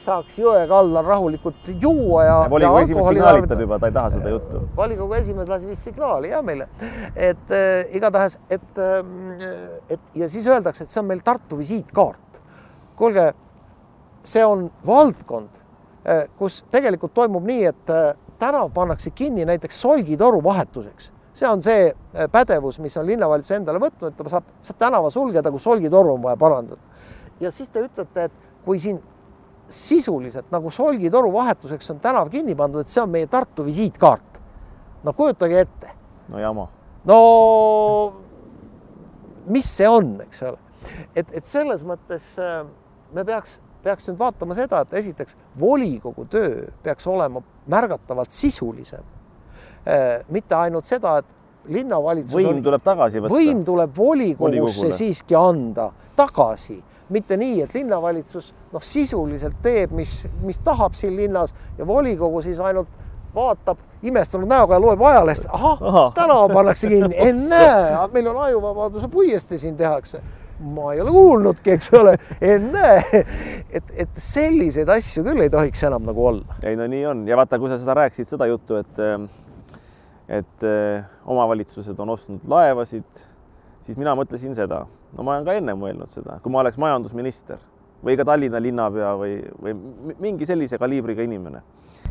saaks 0.02 0.38
jõe 0.38 0.64
kallal 0.70 1.06
rahulikult 1.06 1.70
juua 1.82 2.24
ja. 2.24 2.34
volikogu 2.50 2.82
esimees 2.84 3.08
signaalitab 3.08 3.62
juba, 3.64 3.78
ta 3.82 3.90
ei 3.90 3.96
taha 3.96 4.12
seda 4.14 4.34
juttu. 4.34 4.62
volikogu 4.76 5.16
esimees 5.18 5.48
lasi 5.50 5.70
vist 5.70 5.88
signaali 5.88 6.30
jah 6.30 6.44
meile, 6.46 6.68
et 7.16 7.54
äh, 7.54 7.96
igatahes, 7.98 8.38
et 8.50 8.82
äh,, 8.82 9.48
et 9.96 10.20
ja 10.22 10.28
siis 10.30 10.46
öeldakse, 10.50 10.84
et 10.84 10.92
see 10.92 11.02
on 11.02 11.10
meil 11.10 11.24
Tartu 11.24 11.58
visiitkaart. 11.58 12.40
kuulge, 12.96 13.32
see 14.24 14.44
on 14.44 14.70
valdkond 14.86 15.50
äh,, 16.08 16.24
kus 16.38 16.62
tegelikult 16.70 17.14
toimub 17.14 17.44
nii, 17.44 17.64
et 17.70 17.90
äh, 17.90 18.14
tänav 18.38 18.70
pannakse 18.74 19.10
kinni 19.10 19.44
näiteks 19.44 19.80
solgitoru 19.80 20.42
vahetuseks 20.44 21.12
see 21.34 21.48
on 21.48 21.62
see 21.62 21.88
äh, 21.90 22.28
pädevus, 22.32 22.78
mis 22.78 22.96
on 22.96 23.06
linnavalitsus 23.06 23.56
endale 23.56 23.80
võtnud, 23.82 24.12
et 24.12 24.18
ta 24.18 24.30
saab, 24.36 24.50
saab 24.62 24.78
tänava 24.78 25.10
sulgeda, 25.10 25.50
kui 25.50 25.62
solgitoru 25.62 26.14
on 26.14 26.22
vaja 26.22 26.38
parandada. 26.38 26.80
ja 27.40 27.50
siis 27.52 27.68
te 27.68 27.82
ütlete, 27.82 28.28
et 28.28 28.64
kui 28.64 28.78
siin 28.78 29.00
sisuliselt 29.68 30.52
nagu 30.54 30.70
solgitoru 30.70 31.32
vahetuseks 31.32 31.90
on 31.90 32.00
tänav 32.00 32.30
kinni 32.30 32.54
pandud, 32.54 32.84
et 32.84 32.92
see 32.92 33.02
on 33.02 33.10
meie 33.10 33.26
Tartu 33.26 33.64
visiitkaart. 33.66 34.40
no 35.04 35.12
kujutage 35.12 35.60
ette. 35.60 35.90
no 36.28 36.38
jama. 36.38 36.68
no 37.04 37.18
mis 39.46 39.76
see 39.76 39.88
on, 39.88 40.14
eks 40.22 40.42
ole, 40.42 40.58
et, 41.16 41.26
et 41.32 41.44
selles 41.44 41.82
mõttes 41.84 42.30
me 43.14 43.24
peaks, 43.24 43.58
peaks 43.84 44.08
nüüd 44.08 44.18
vaatama 44.18 44.56
seda, 44.56 44.82
et 44.84 44.96
esiteks 45.02 45.36
volikogu 45.60 46.26
töö 46.30 46.64
peaks 46.82 47.06
olema 47.10 47.42
märgatavalt 47.70 48.32
sisulisem. 48.34 49.04
Äh, 49.84 50.24
mitte 50.32 50.56
ainult 50.56 50.88
seda, 50.88 51.18
et 51.20 51.30
linnavalitsus 51.68 52.36
võim 52.36 52.62
tuleb 52.64 52.82
tagasi 52.84 53.22
võtta. 53.22 53.34
võim 53.34 53.62
tuleb 53.64 53.94
volikogusse 53.96 54.90
siiski 54.96 55.36
anda 55.36 55.90
tagasi, 56.16 56.78
mitte 57.12 57.36
nii, 57.40 57.62
et 57.64 57.74
linnavalitsus 57.76 58.52
noh, 58.72 58.84
sisuliselt 58.84 59.60
teeb, 59.64 59.92
mis, 59.96 60.22
mis 60.44 60.60
tahab 60.64 60.96
siin 60.98 61.16
linnas 61.16 61.54
ja 61.78 61.86
volikogu 61.86 62.42
siis 62.44 62.60
ainult 62.60 62.88
vaatab 63.34 63.80
imestunud 64.06 64.48
näoga 64.48 64.76
ja 64.76 64.80
loeb 64.80 65.02
ajalehest, 65.02 65.48
ahah 65.52 65.82
Aha., 65.82 66.04
tänav 66.14 66.46
pannakse 66.52 66.88
kinni, 66.88 67.16
ennäe, 67.28 68.08
meil 68.12 68.28
on 68.30 68.40
ajuvabaduse 68.46 69.08
puiestee 69.12 69.58
siin 69.58 69.76
tehakse 69.76 70.22
ma 70.64 70.92
ei 70.94 71.00
ole 71.04 71.12
kuulnudki, 71.12 71.74
eks 71.76 71.90
ole, 71.98 72.14
ennäe, 72.40 73.22
et, 73.68 73.94
et 74.04 74.20
selliseid 74.20 74.88
asju 74.96 75.24
küll 75.26 75.44
ei 75.44 75.52
tohiks 75.52 75.84
enam 75.88 76.06
nagu 76.08 76.26
olla. 76.30 76.58
ei 76.64 76.76
no 76.78 76.86
nii 76.90 77.04
on. 77.10 77.24
Ja 77.28 77.38
vaata, 77.40 77.58
kui 77.60 77.72
sa 77.72 77.78
seda 77.80 77.96
rääkisid, 78.00 78.30
seda 78.30 78.48
juttu, 78.50 78.80
et 78.80 79.02
et 80.28 80.64
eh, 80.64 81.04
omavalitsused 81.28 81.98
on 82.00 82.14
ostnud 82.14 82.48
laevasid, 82.48 83.24
siis 83.84 83.98
mina 84.00 84.14
mõtlesin 84.16 84.56
seda, 84.56 84.84
no 85.12 85.26
ma 85.26 85.36
olen 85.36 85.46
ka 85.46 85.56
enne 85.60 85.76
mõelnud 85.76 86.12
seda, 86.12 86.38
kui 86.42 86.52
ma 86.52 86.62
oleks 86.62 86.80
majandusminister 86.80 87.60
või 88.04 88.16
ka 88.16 88.24
Tallinna 88.28 88.60
linnapea 88.60 89.12
või, 89.20 89.36
või 89.60 89.74
mingi 90.20 90.48
sellise 90.48 90.80
kaliibriga 90.80 91.24
inimene 91.24 91.60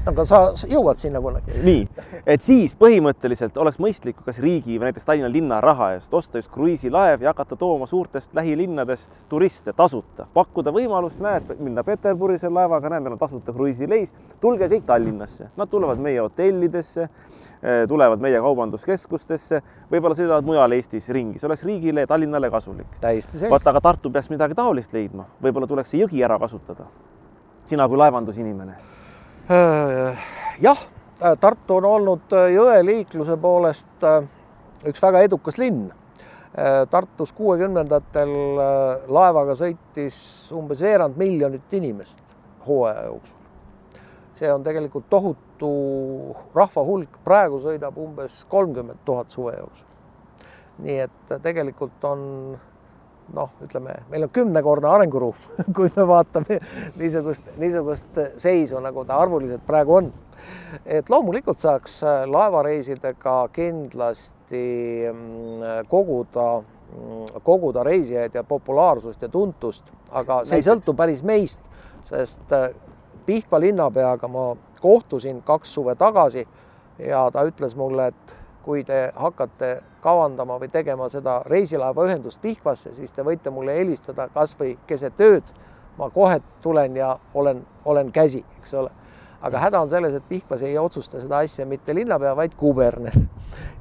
aga 0.10 0.26
sa 0.26 0.40
jõuad 0.70 1.00
sinna 1.02 1.22
kunagi. 1.24 1.60
nii, 1.64 1.84
et 2.26 2.42
siis 2.42 2.76
põhimõtteliselt 2.80 3.58
oleks 3.62 3.80
mõistlik, 3.84 4.20
kas 4.26 4.40
riigi 4.44 4.78
või 4.78 4.90
näiteks 4.90 5.08
Tallinna 5.08 5.32
linna 5.32 5.62
raha 5.62 5.94
eest 5.98 6.14
osta 6.14 6.42
just 6.42 6.52
kruiisilaev 6.54 7.24
ja 7.24 7.34
hakata 7.34 7.56
tooma 7.60 7.88
suurtest 7.90 8.34
lähilinnadest 8.34 9.12
turiste 9.30 9.74
tasuta, 9.74 10.28
pakkuda 10.34 10.74
võimalust, 10.76 11.22
näed, 11.24 11.56
minna 11.60 11.84
Peterburi 11.84 12.40
selle 12.40 12.62
laevaga, 12.62 12.92
näed, 12.94 13.06
meil 13.06 13.18
on 13.18 13.22
tasuta 13.22 13.56
kruiisileis, 13.56 14.14
tulge 14.42 14.70
kõik 14.72 14.86
Tallinnasse, 14.88 15.52
nad 15.58 15.72
tulevad 15.72 16.02
meie 16.04 16.20
hotellidesse 16.22 17.10
Eh, 17.64 17.88
tulevad 17.88 18.20
meie 18.20 18.40
kaubanduskeskustesse, 18.44 19.62
võib-olla 19.88 20.18
sõidavad 20.18 20.44
mujal 20.44 20.74
Eestis 20.76 21.06
ringi, 21.16 21.40
see 21.40 21.48
oleks 21.48 21.62
riigile 21.64 22.04
ja 22.04 22.10
Tallinnale 22.12 22.50
kasulik. 22.52 22.98
täiesti 23.00 23.38
selge. 23.40 23.52
vaata, 23.54 23.70
aga 23.72 23.82
Tartu 23.82 24.10
peaks 24.12 24.28
midagi 24.28 24.58
taolist 24.58 24.92
leidma, 24.92 25.24
võib-olla 25.40 25.68
tuleks 25.68 25.94
see 25.94 26.02
jõgi 26.02 26.26
ära 26.28 26.36
kasutada. 26.40 26.84
sina 27.66 27.88
kui 27.88 27.98
laevandusinimene. 27.98 28.76
Äh, 29.52 30.18
jah, 30.60 30.78
äh, 31.22 31.38
Tartu 31.40 31.76
on 31.76 31.86
olnud 31.86 32.32
äh, 32.32 32.54
jõeliikluse 32.56 33.36
poolest 33.38 34.06
üks 34.88 35.04
väga 35.04 35.26
edukas 35.28 35.60
linn. 35.60 35.90
Tartus 36.94 37.32
kuuekümnendatel 37.34 38.30
laevaga 39.10 39.56
sõitis 39.58 40.18
umbes 40.54 40.84
veerand 40.86 41.18
miljonit 41.18 41.74
inimest 41.74 42.36
hooaja 42.68 43.08
jooksul 43.08 43.40
see 44.38 44.52
on 44.54 44.62
tegelikult 44.62 45.08
tohutu 45.10 45.72
rahva 46.54 46.84
hulk, 46.86 47.18
praegu 47.26 47.58
sõidab 47.64 47.98
umbes 47.98 48.44
kolmkümmend 48.52 49.02
tuhat 49.06 49.34
suve 49.34 49.56
jooksul. 49.58 49.88
nii 50.86 51.00
et 51.08 51.34
tegelikult 51.42 52.06
on 52.06 52.22
noh, 53.34 53.54
ütleme, 53.64 53.96
meil 54.12 54.26
on 54.28 54.32
kümnekordne 54.34 54.90
arenguruum, 54.90 55.48
kui 55.76 55.92
me 55.96 56.08
vaatame 56.08 56.60
niisugust, 57.00 57.54
niisugust 57.62 58.20
seisu, 58.42 58.80
nagu 58.84 59.06
ta 59.08 59.20
arvuliselt 59.24 59.66
praegu 59.68 59.98
on. 60.02 60.12
et 60.86 61.10
loomulikult 61.10 61.62
saaks 61.62 62.02
laevareisidega 62.28 63.36
kindlasti 63.56 64.64
mm, 65.14 65.88
koguda, 65.88 66.48
mm, 66.60 67.44
koguda 67.44 67.84
reisijaid 67.84 68.36
ja 68.36 68.44
populaarsust 68.44 69.22
ja 69.22 69.30
tuntust, 69.30 69.94
aga 70.12 70.44
see 70.46 70.60
ei 70.60 70.66
sõltu 70.66 70.96
päris 70.98 71.24
meist, 71.24 71.62
sest 72.04 72.52
Pihkva 73.24 73.60
linnapeaga 73.60 74.28
ma 74.28 74.50
kohtusin 74.82 75.38
kaks 75.48 75.74
suve 75.74 75.96
tagasi 75.96 76.44
ja 77.00 77.30
ta 77.32 77.46
ütles 77.48 77.76
mulle, 77.80 78.10
et 78.12 78.34
kui 78.64 78.84
te 78.84 79.12
hakkate 79.16 79.70
kavandama 80.02 80.58
või 80.60 80.70
tegema 80.72 81.10
seda 81.12 81.42
reisilaevaühendust 81.46 82.42
Pihkvasse, 82.42 82.94
siis 82.96 83.12
te 83.12 83.24
võite 83.24 83.52
mulle 83.52 83.76
helistada 83.78 84.28
kas 84.34 84.56
või 84.60 84.78
keset 84.88 85.20
ööd. 85.22 85.54
ma 85.98 86.10
kohe 86.10 86.40
tulen 86.62 86.96
ja 86.98 87.20
olen, 87.34 87.66
olen 87.86 88.12
käsi, 88.12 88.46
eks 88.60 88.74
ole. 88.74 88.90
aga 89.42 89.60
häda 89.60 89.82
on 89.82 89.90
selles, 89.90 90.14
et 90.14 90.30
Pihkvas 90.30 90.62
ei 90.62 90.78
otsusta 90.78 91.22
seda 91.22 91.38
asja 91.38 91.66
mitte 91.66 91.96
linnapea, 91.96 92.36
vaid 92.36 92.56
kuberner. 92.58 93.14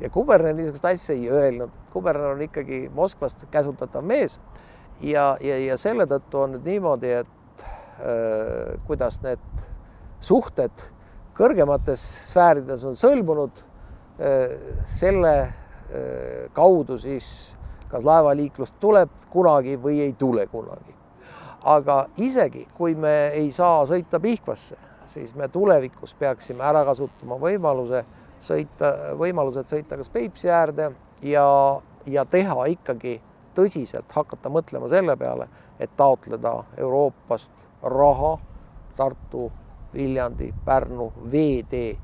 ja 0.01 0.11
kuberner 0.11 0.55
niisugust 0.55 0.85
asja 0.85 1.15
ei 1.15 1.31
öelnud. 1.31 1.71
kuberner 1.93 2.35
on 2.35 2.43
ikkagi 2.43 2.91
Moskvast 2.95 3.47
käsutatav 3.51 4.05
mees. 4.05 4.41
ja, 5.01 5.37
ja, 5.41 5.59
ja 5.59 5.77
selle 5.77 6.07
tõttu 6.07 6.43
on 6.43 6.53
nüüd 6.53 6.65
niimoodi, 6.65 7.13
et 7.23 7.39
Äh, 8.03 8.81
kuidas 8.89 9.21
need 9.23 9.43
suhted 10.25 10.73
kõrgemates 11.39 12.01
sfäärides 12.33 12.83
on 12.89 12.97
sõlmunud, 12.99 13.61
selle 14.87 15.35
äh, 15.41 16.51
kaudu 16.53 16.99
siis 16.99 17.57
kas 17.93 18.05
laevaliiklust 18.05 18.79
tuleb 18.81 19.11
kunagi 19.31 19.77
või 19.83 20.01
ei 20.01 20.13
tule 20.19 20.47
kunagi. 20.47 20.95
aga 21.65 22.07
isegi, 22.17 22.67
kui 22.75 22.95
me 22.95 23.29
ei 23.39 23.51
saa 23.53 23.85
sõita 23.87 24.19
Pihkvasse, 24.21 24.77
siis 25.07 25.35
me 25.35 25.49
tulevikus 25.49 26.15
peaksime 26.15 26.65
ära 26.65 26.85
kasutama 26.85 27.37
võimaluse 27.39 28.05
sõita, 28.43 29.15
võimalused 29.19 29.71
sõita 29.71 29.97
kas 29.97 30.11
Peipsi 30.11 30.51
äärde 30.51 30.91
ja, 31.23 31.47
ja 32.07 32.25
teha 32.25 32.67
ikkagi 32.73 33.21
tõsiselt 33.55 34.11
hakata 34.15 34.51
mõtlema 34.51 34.89
selle 34.89 35.17
peale, 35.17 35.49
et 35.79 35.91
taotleda 35.97 36.57
Euroopast 36.77 37.53
raha 37.83 38.39
Tartu, 38.97 39.51
Viljandi, 39.95 40.53
Pärnu 40.65 41.13
veetee 41.33 41.97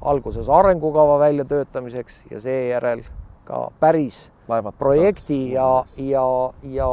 alguses 0.00 0.48
arengukava 0.48 1.18
väljatöötamiseks 1.18 2.22
ja 2.30 2.40
seejärel 2.40 3.02
ka 3.44 3.70
päris 3.80 4.32
Laevad 4.48 4.74
projekti 4.78 5.52
ja, 5.52 5.84
ja, 5.96 6.52
ja, 6.62 6.88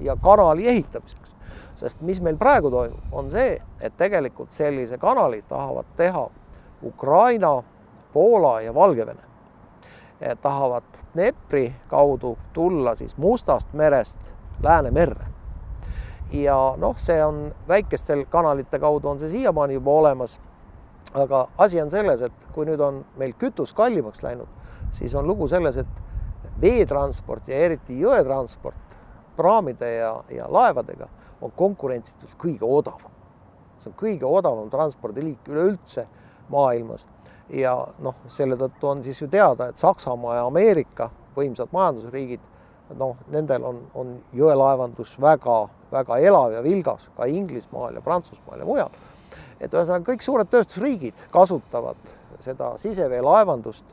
ja 0.00 0.16
kanali 0.16 0.68
ehitamiseks. 0.68 1.36
sest 1.74 2.00
mis 2.00 2.20
meil 2.20 2.36
praegu 2.36 2.70
toimub, 2.70 3.00
on 3.12 3.30
see, 3.30 3.62
et 3.80 3.96
tegelikult 3.96 4.50
sellise 4.52 4.98
kanali 4.98 5.42
tahavad 5.48 5.86
teha 5.96 6.28
Ukraina, 6.82 7.62
Poola 8.12 8.60
ja 8.60 8.74
Valgevene. 8.74 9.22
tahavad 10.42 10.82
Dnepri 11.14 11.74
kaudu 11.88 12.38
tulla 12.52 12.94
siis 12.94 13.16
Mustast 13.16 13.72
merest 13.72 14.34
Läänemerre 14.62 15.38
ja 16.32 16.74
noh, 16.76 16.96
see 16.96 17.24
on 17.24 17.54
väikestel 17.68 18.24
kanalite 18.30 18.78
kaudu 18.78 19.08
on 19.08 19.20
see 19.20 19.28
siiamaani 19.28 19.74
juba 19.74 19.90
olemas. 19.90 20.40
Aga 21.14 21.46
asi 21.58 21.80
on 21.80 21.90
selles, 21.90 22.22
et 22.22 22.52
kui 22.54 22.66
nüüd 22.68 22.80
on 22.84 23.02
meil 23.16 23.32
kütus 23.38 23.72
kallimaks 23.76 24.22
läinud, 24.22 24.48
siis 24.92 25.14
on 25.14 25.26
lugu 25.26 25.48
selles, 25.48 25.76
et 25.76 26.60
veetransport 26.60 27.48
ja 27.48 27.60
eriti 27.68 28.00
jõetransport 28.00 28.96
praamide 29.36 29.92
ja, 29.94 30.12
ja 30.34 30.48
laevadega 30.50 31.08
on 31.40 31.52
konkurentsitult 31.56 32.34
kõige 32.40 32.66
odavam. 32.66 33.14
see 33.78 33.92
on 33.92 33.96
kõige 33.96 34.26
odavam 34.26 34.70
transpordiliik 34.70 35.48
üleüldse 35.48 36.06
maailmas 36.50 37.06
ja 37.48 37.74
noh, 38.02 38.16
selle 38.26 38.56
tõttu 38.58 38.90
on 38.90 39.04
siis 39.04 39.20
ju 39.22 39.28
teada, 39.30 39.68
et 39.68 39.76
Saksamaa 39.76 40.40
ja 40.40 40.46
Ameerika, 40.46 41.10
võimsad 41.36 41.70
majandusriigid, 41.72 42.40
noh, 42.98 43.16
nendel 43.32 43.64
on, 43.64 43.80
on 43.94 44.16
jõelaevandus 44.36 45.14
väga-väga 45.20 46.18
elav 46.18 46.56
ja 46.56 46.62
vilgas 46.64 47.08
ka 47.16 47.28
Inglismaal 47.30 47.94
ja 47.94 48.02
Prantsusmaal 48.04 48.64
ja 48.64 48.68
mujal. 48.68 48.98
Et 49.60 49.72
ühesõnaga 49.72 50.06
kõik 50.12 50.24
suured 50.24 50.50
tööstusriigid 50.52 51.26
kasutavad 51.34 52.00
seda 52.44 52.74
siseveelaevandust 52.78 53.84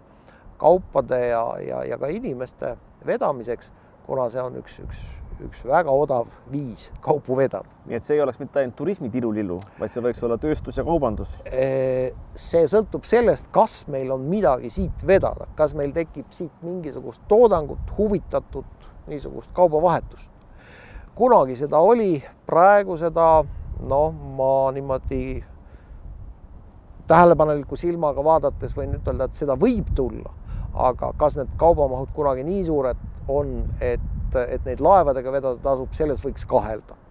kaupade 0.61 1.19
ja, 1.27 1.43
ja, 1.65 1.83
ja 1.83 1.97
ka 1.99 2.09
inimeste 2.13 2.75
vedamiseks, 3.05 3.71
kuna 4.05 4.29
see 4.31 4.43
on 4.43 4.61
üks, 4.61 4.77
üks 4.85 5.01
üks 5.43 5.63
väga 5.67 5.91
odav 5.91 6.29
viis 6.51 6.89
kaupu 7.03 7.35
vedada. 7.37 7.67
nii 7.85 7.97
et 7.97 8.05
see 8.07 8.15
ei 8.15 8.21
oleks 8.23 8.39
mitte 8.39 8.61
ainult 8.61 8.75
turismi 8.79 9.09
tilulillu, 9.11 9.57
vaid 9.79 9.91
see 9.91 10.03
võiks 10.03 10.21
olla 10.23 10.37
tööstus 10.39 10.77
ja 10.79 10.85
kaubandus? 10.87 11.33
see 12.39 12.63
sõltub 12.71 13.07
sellest, 13.07 13.49
kas 13.55 13.83
meil 13.91 14.13
on 14.15 14.23
midagi 14.29 14.71
siit 14.71 15.03
vedada, 15.07 15.49
kas 15.57 15.75
meil 15.75 15.91
tekib 15.95 16.31
siit 16.35 16.63
mingisugust 16.63 17.25
toodangut, 17.27 17.91
huvitatud 17.97 18.87
niisugust 19.11 19.51
kaubavahetust. 19.53 20.29
kunagi 21.15 21.59
seda 21.59 21.83
oli, 21.83 22.23
praegu 22.47 22.97
seda 22.97 23.43
noh, 23.89 24.15
ma 24.37 24.71
niimoodi 24.75 25.43
tähelepaneliku 27.07 27.77
silmaga 27.77 28.23
vaadates 28.23 28.75
võin 28.77 28.97
ütelda, 28.97 29.29
et 29.29 29.37
seda 29.37 29.57
võib 29.59 29.91
tulla, 29.95 30.31
aga 30.73 31.13
kas 31.17 31.37
need 31.39 31.53
kaubamahud 31.57 32.11
kunagi 32.15 32.43
nii 32.43 32.65
suured 32.65 33.01
on, 33.31 33.57
et 33.79 34.01
et, 34.43 34.65
neid 34.65 34.81
laevadega 34.83 35.31
vedada 35.31 35.59
tasub, 35.63 35.93
selles 35.95 36.21
võiks 36.23 36.45
kahelda. 36.49 37.01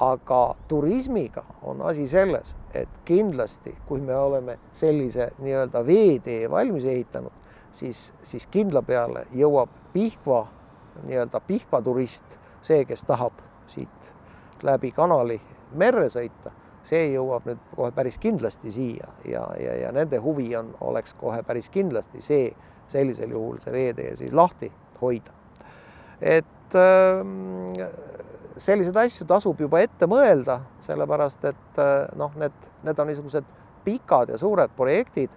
aga 0.00 0.54
turismiga 0.68 1.42
on 1.68 1.82
asi 1.84 2.06
selles, 2.08 2.54
et 2.72 2.88
kindlasti, 3.04 3.74
kui 3.84 4.00
me 4.00 4.14
oleme 4.16 4.54
sellise 4.72 5.26
nii-öelda 5.44 5.82
veetee 5.86 6.48
valmis 6.50 6.86
ehitanud, 6.88 7.34
siis, 7.72 8.06
siis 8.22 8.46
kindla 8.46 8.80
peale 8.82 9.26
jõuab 9.36 9.68
Pihkva, 9.92 10.46
nii-öelda 11.02 11.42
Pihkva 11.44 11.82
turist, 11.84 12.38
see, 12.62 12.86
kes 12.88 13.04
tahab 13.04 13.44
siit 13.68 14.08
läbi 14.64 14.88
kanali 14.96 15.36
merre 15.76 16.08
sõita, 16.08 16.54
see 16.84 17.10
jõuab 17.14 17.48
nüüd 17.48 17.64
kohe 17.76 17.90
päris 17.96 18.18
kindlasti 18.18 18.72
siia 18.72 19.10
ja, 19.28 19.44
ja, 19.60 19.74
ja 19.84 19.92
nende 19.92 20.18
huvi 20.22 20.48
on, 20.56 20.72
oleks 20.80 21.14
kohe 21.20 21.42
päris 21.46 21.70
kindlasti 21.70 22.22
see, 22.24 22.48
sellisel 22.88 23.36
juhul 23.36 23.60
see 23.60 23.72
veetee 23.74 24.16
siis 24.16 24.32
lahti 24.32 24.72
hoida 25.00 25.36
et 26.20 26.76
ähm, 26.76 27.80
selliseid 28.60 28.96
asju 28.96 29.26
tasub 29.28 29.60
juba 29.60 29.80
ette 29.84 30.08
mõelda, 30.10 30.60
sellepärast 30.84 31.46
et 31.50 31.80
äh, 31.80 32.08
noh, 32.18 32.32
need, 32.40 32.56
need 32.84 33.00
on 33.00 33.08
niisugused 33.10 33.46
pikad 33.84 34.34
ja 34.34 34.38
suured 34.40 34.72
projektid. 34.76 35.32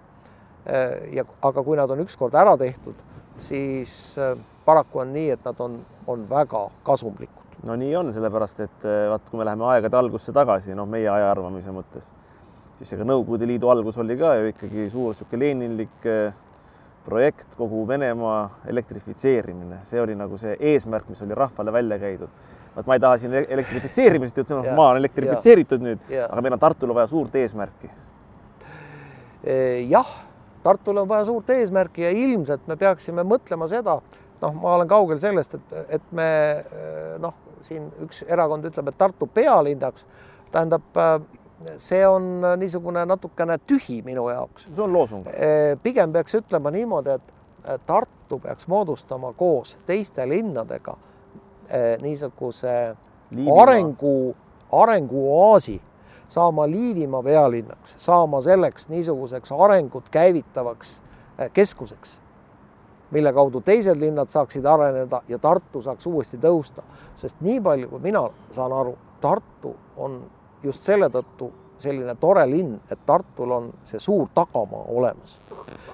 Äh, 0.68 1.16
ja 1.18 1.26
aga 1.44 1.64
kui 1.64 1.80
nad 1.80 1.92
on 1.92 2.04
ükskord 2.04 2.36
ära 2.40 2.56
tehtud, 2.60 3.00
siis 3.42 4.18
äh, 4.20 4.36
paraku 4.66 5.04
on 5.04 5.14
nii, 5.16 5.30
et 5.36 5.48
nad 5.48 5.60
on, 5.64 5.80
on 6.08 6.28
väga 6.30 6.68
kasumlikud. 6.88 7.33
No 7.64 7.76
nii 7.80 7.96
on, 7.96 8.12
sellepärast 8.14 8.64
et 8.66 8.86
vaat, 9.10 9.28
kui 9.30 9.40
me 9.40 9.48
läheme 9.48 9.66
aegade 9.72 9.98
algusse 9.98 10.34
tagasi, 10.36 10.76
noh, 10.76 10.88
meie 10.90 11.10
aja 11.10 11.32
arvamise 11.32 11.72
mõttes, 11.76 12.10
siis 12.80 12.96
ega 12.96 13.06
Nõukogude 13.08 13.48
Liidu 13.48 13.70
algus 13.72 13.98
oli 14.02 14.18
ka 14.20 14.34
ju 14.40 14.50
ikkagi 14.52 14.88
suur 14.92 15.14
niisugune 15.14 15.46
leninlik 15.46 16.10
projekt, 17.06 17.56
kogu 17.58 17.84
Venemaa 17.88 18.50
elektrifitseerimine, 18.72 19.82
see 19.90 20.02
oli 20.02 20.16
nagu 20.16 20.38
see 20.40 20.56
eesmärk, 20.72 21.10
mis 21.12 21.22
oli 21.26 21.36
rahvale 21.36 21.74
välja 21.74 22.00
käidud. 22.00 22.42
vot 22.76 22.88
ma 22.90 22.96
ei 22.98 23.00
taha 23.00 23.18
siin 23.22 23.34
elektrifitseerimisest 23.34 24.38
jutt, 24.38 24.54
maa 24.76 24.94
on 24.94 24.98
elektrifitseeritud 24.98 25.84
nüüd, 25.84 26.08
aga 26.26 26.42
meil 26.42 26.56
on 26.56 26.60
Tartule 26.60 26.96
vaja 26.96 27.08
suurt 27.08 27.36
eesmärki. 27.36 27.90
jah, 29.90 30.16
Tartule 30.64 31.02
on 31.02 31.10
vaja 31.10 31.26
suurt 31.26 31.50
eesmärki 31.50 32.02
ja 32.02 32.10
ilmselt 32.10 32.68
me 32.68 32.76
peaksime 32.80 33.24
mõtlema 33.28 33.68
seda, 33.68 34.00
noh, 34.42 34.56
ma 34.62 34.76
olen 34.78 34.88
kaugel 34.88 35.20
sellest, 35.20 35.60
et, 35.60 35.76
et 36.00 36.12
me 36.12 36.30
noh, 37.20 37.36
siin 37.64 37.90
üks 38.04 38.24
erakond 38.28 38.66
ütleb, 38.70 38.88
et 38.92 38.98
Tartu 38.98 39.28
pealinnaks, 39.28 40.06
tähendab 40.52 41.00
see 41.78 42.08
on 42.08 42.42
niisugune 42.58 43.06
natukene 43.06 43.58
tühi 43.68 44.02
minu 44.06 44.28
jaoks. 44.30 44.68
see 44.74 44.84
on 44.84 44.94
loosung. 44.94 45.28
pigem 45.84 46.14
peaks 46.14 46.36
ütlema 46.36 46.72
niimoodi, 46.72 47.10
et 47.10 47.82
Tartu 47.86 48.40
peaks 48.40 48.68
moodustama 48.68 49.34
koos 49.34 49.78
teiste 49.86 50.30
linnadega 50.30 50.98
niisuguse 52.02 52.96
Liivimaa. 53.32 53.62
arengu, 53.64 54.36
arenguoaasi, 54.72 55.82
saama 56.28 56.68
Liivimaa 56.70 57.24
pealinnaks, 57.24 57.96
saama 57.98 58.42
selleks 58.42 58.90
niisuguseks 58.90 59.52
arengut 59.52 60.10
käivitavaks 60.10 61.02
keskuseks, 61.54 62.20
mille 63.14 63.34
kaudu 63.34 63.62
teised 63.62 64.00
linnad 64.00 64.32
saaksid 64.32 64.66
areneda 64.66 65.22
ja 65.28 65.40
Tartu 65.40 65.82
saaks 65.82 66.08
uuesti 66.10 66.38
tõusta, 66.42 66.84
sest 67.16 67.42
nii 67.46 67.62
palju, 67.62 67.90
kui 67.92 68.02
mina 68.04 68.24
saan 68.52 68.74
aru, 68.74 68.96
Tartu 69.22 69.76
on 69.98 70.22
just 70.64 70.84
selle 70.84 71.10
tõttu 71.14 71.52
selline 71.84 72.16
tore 72.20 72.46
linn, 72.50 72.78
et 72.92 73.06
Tartul 73.06 73.52
on 73.52 73.72
see 73.88 74.00
suur 74.00 74.28
tagamaa 74.36 74.86
olemas. 74.88 75.40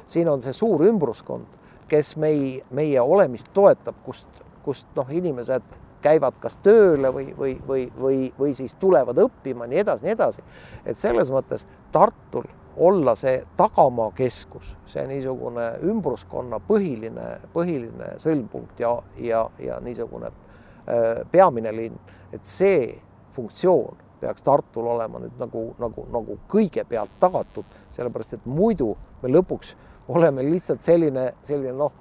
siin 0.07 0.29
on 0.29 0.41
see 0.41 0.53
suur 0.53 0.81
ümbruskond, 0.85 1.45
kes 1.89 2.15
mei, 2.17 2.61
meie 2.71 3.01
olemist 3.01 3.49
toetab, 3.53 3.95
kust, 4.05 4.27
kust 4.65 4.87
noh, 4.95 5.09
inimesed 5.09 5.77
käivad 6.01 6.37
kas 6.39 6.57
tööle 6.63 7.11
või, 7.13 7.33
või, 7.37 7.57
või, 7.67 7.89
või, 7.99 8.19
või 8.39 8.53
siis 8.55 8.75
tulevad 8.79 9.17
õppima, 9.19 9.67
nii 9.67 9.81
edasi, 9.83 10.05
nii 10.05 10.15
edasi. 10.15 10.43
et 10.85 10.97
selles 10.97 11.31
mõttes 11.33 11.65
Tartul 11.91 12.47
olla 12.77 13.15
see 13.15 13.41
tagamaakeskus, 13.57 14.75
see 14.89 15.05
niisugune 15.09 15.71
ümbruskonna 15.89 16.59
põhiline, 16.67 17.27
põhiline 17.53 18.13
sõlmpunkt 18.21 18.79
ja, 18.79 18.93
ja, 19.17 19.43
ja 19.59 19.79
niisugune 19.83 20.29
äh, 20.29 21.23
peamine 21.31 21.73
linn, 21.75 21.97
et 22.33 22.45
see 22.45 22.93
funktsioon 23.35 23.97
peaks 24.19 24.43
Tartul 24.43 24.87
olema 24.91 25.21
nüüd 25.23 25.37
nagu, 25.39 25.69
nagu, 25.79 26.05
nagu 26.11 26.37
kõigepealt 26.51 27.19
tagatud, 27.21 27.67
sellepärast 27.95 28.35
et 28.39 28.47
muidu 28.49 28.93
me 29.23 29.31
lõpuks 29.31 29.75
oleme 30.09 30.43
lihtsalt 30.43 30.83
selline, 30.83 31.29
selline 31.47 31.75
noh, 31.77 31.93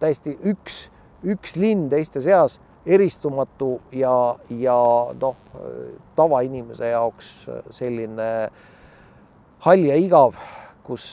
täiesti 0.00 0.36
üks, 0.50 0.84
üks 1.24 1.56
linn 1.56 1.88
teiste 1.92 2.22
seas, 2.24 2.60
eristumatu 2.84 3.78
ja, 3.96 4.36
ja 4.52 4.76
noh, 5.16 5.36
tavainimese 6.16 6.92
jaoks 6.92 7.30
selline 7.72 8.28
hall 9.64 9.86
ja 9.88 9.96
igav, 9.96 10.36
kus 10.84 11.04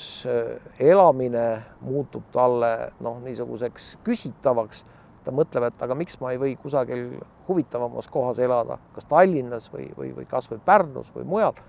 elamine 0.79 1.45
muutub 1.81 2.25
talle 2.33 2.91
noh, 2.99 3.21
niisuguseks 3.23 3.93
küsitavaks 4.03 4.83
ta 5.25 5.33
mõtleb, 5.35 5.67
et 5.69 5.83
aga 5.85 5.95
miks 5.97 6.17
ma 6.21 6.33
ei 6.33 6.39
või 6.41 6.53
kusagil 6.59 7.05
huvitavamas 7.47 8.09
kohas 8.11 8.39
elada, 8.41 8.79
kas 8.95 9.07
Tallinnas 9.09 9.69
või, 9.73 9.87
või, 9.97 10.11
või 10.17 10.27
kasvõi 10.29 10.61
Pärnus 10.65 11.11
või 11.15 11.27
mujal. 11.29 11.59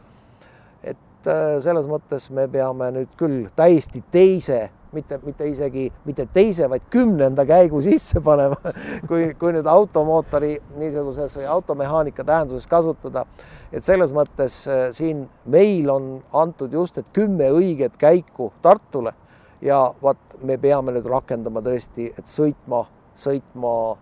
et 0.82 1.28
äh, 1.30 1.58
selles 1.62 1.86
mõttes 1.86 2.30
me 2.34 2.48
peame 2.50 2.90
nüüd 2.96 3.12
küll 3.16 3.46
täiesti 3.56 4.02
teise, 4.10 4.70
mitte, 4.92 5.18
mitte 5.26 5.48
isegi 5.48 5.86
mitte 6.04 6.26
teise, 6.32 6.68
vaid 6.70 6.86
kümnenda 6.90 7.44
käigu 7.48 7.82
sisse 7.82 8.20
panema, 8.24 8.58
kui, 9.08 9.32
kui 9.38 9.52
nüüd 9.56 9.66
automootori 9.66 10.54
niisuguses 10.76 11.36
või 11.40 11.48
automehaanika 11.56 12.24
tähenduses 12.24 12.68
kasutada. 12.70 13.26
et 13.72 13.84
selles 13.84 14.12
mõttes 14.12 14.62
äh, 14.68 14.88
siin 14.92 15.28
meil 15.44 15.90
on 15.90 16.22
antud 16.32 16.72
just, 16.72 16.98
et 16.98 17.12
kümme 17.12 17.50
õiget 17.50 17.96
käiku 17.98 18.52
Tartule 18.62 19.14
ja 19.62 19.94
vot 20.02 20.42
me 20.42 20.58
peame 20.58 20.92
nüüd 20.92 21.06
rakendama 21.06 21.62
tõesti, 21.62 22.12
et 22.18 22.26
sõitma 22.26 22.86
sõitma 23.14 23.96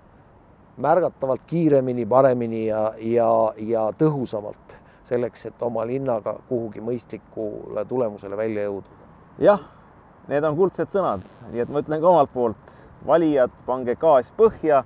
märgatavalt 0.80 1.42
kiiremini, 1.46 2.06
paremini 2.06 2.66
ja, 2.66 2.92
ja, 2.98 3.30
ja 3.56 3.90
tõhusamalt 3.98 4.76
selleks, 5.04 5.46
et 5.50 5.62
oma 5.66 5.84
linnaga 5.86 6.36
kuhugi 6.48 6.80
mõistlikule 6.84 7.84
tulemusele 7.88 8.36
välja 8.36 8.68
jõuda. 8.68 8.98
jah, 9.38 9.60
need 10.28 10.44
on 10.44 10.56
kuldsed 10.56 10.90
sõnad, 10.92 11.24
nii 11.50 11.64
et 11.64 11.70
ma 11.72 11.82
ütlen 11.82 12.00
ka 12.00 12.08
omalt 12.08 12.32
poolt, 12.34 12.74
valijad, 13.06 13.52
pange 13.66 13.96
gaas 14.00 14.32
põhja 14.36 14.82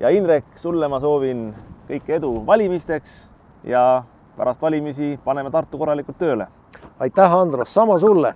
ja 0.00 0.12
Indrek, 0.14 0.46
sulle 0.56 0.88
ma 0.88 1.00
soovin 1.00 1.50
kõike 1.88 2.16
edu 2.18 2.32
valimisteks 2.46 3.18
ja 3.68 4.04
pärast 4.36 4.62
valimisi 4.62 5.16
paneme 5.24 5.50
Tartu 5.50 5.78
korralikult 5.78 6.18
tööle. 6.18 6.46
aitäh, 7.00 7.34
Andrus, 7.34 7.74
sama 7.74 7.98
sulle 7.98 8.34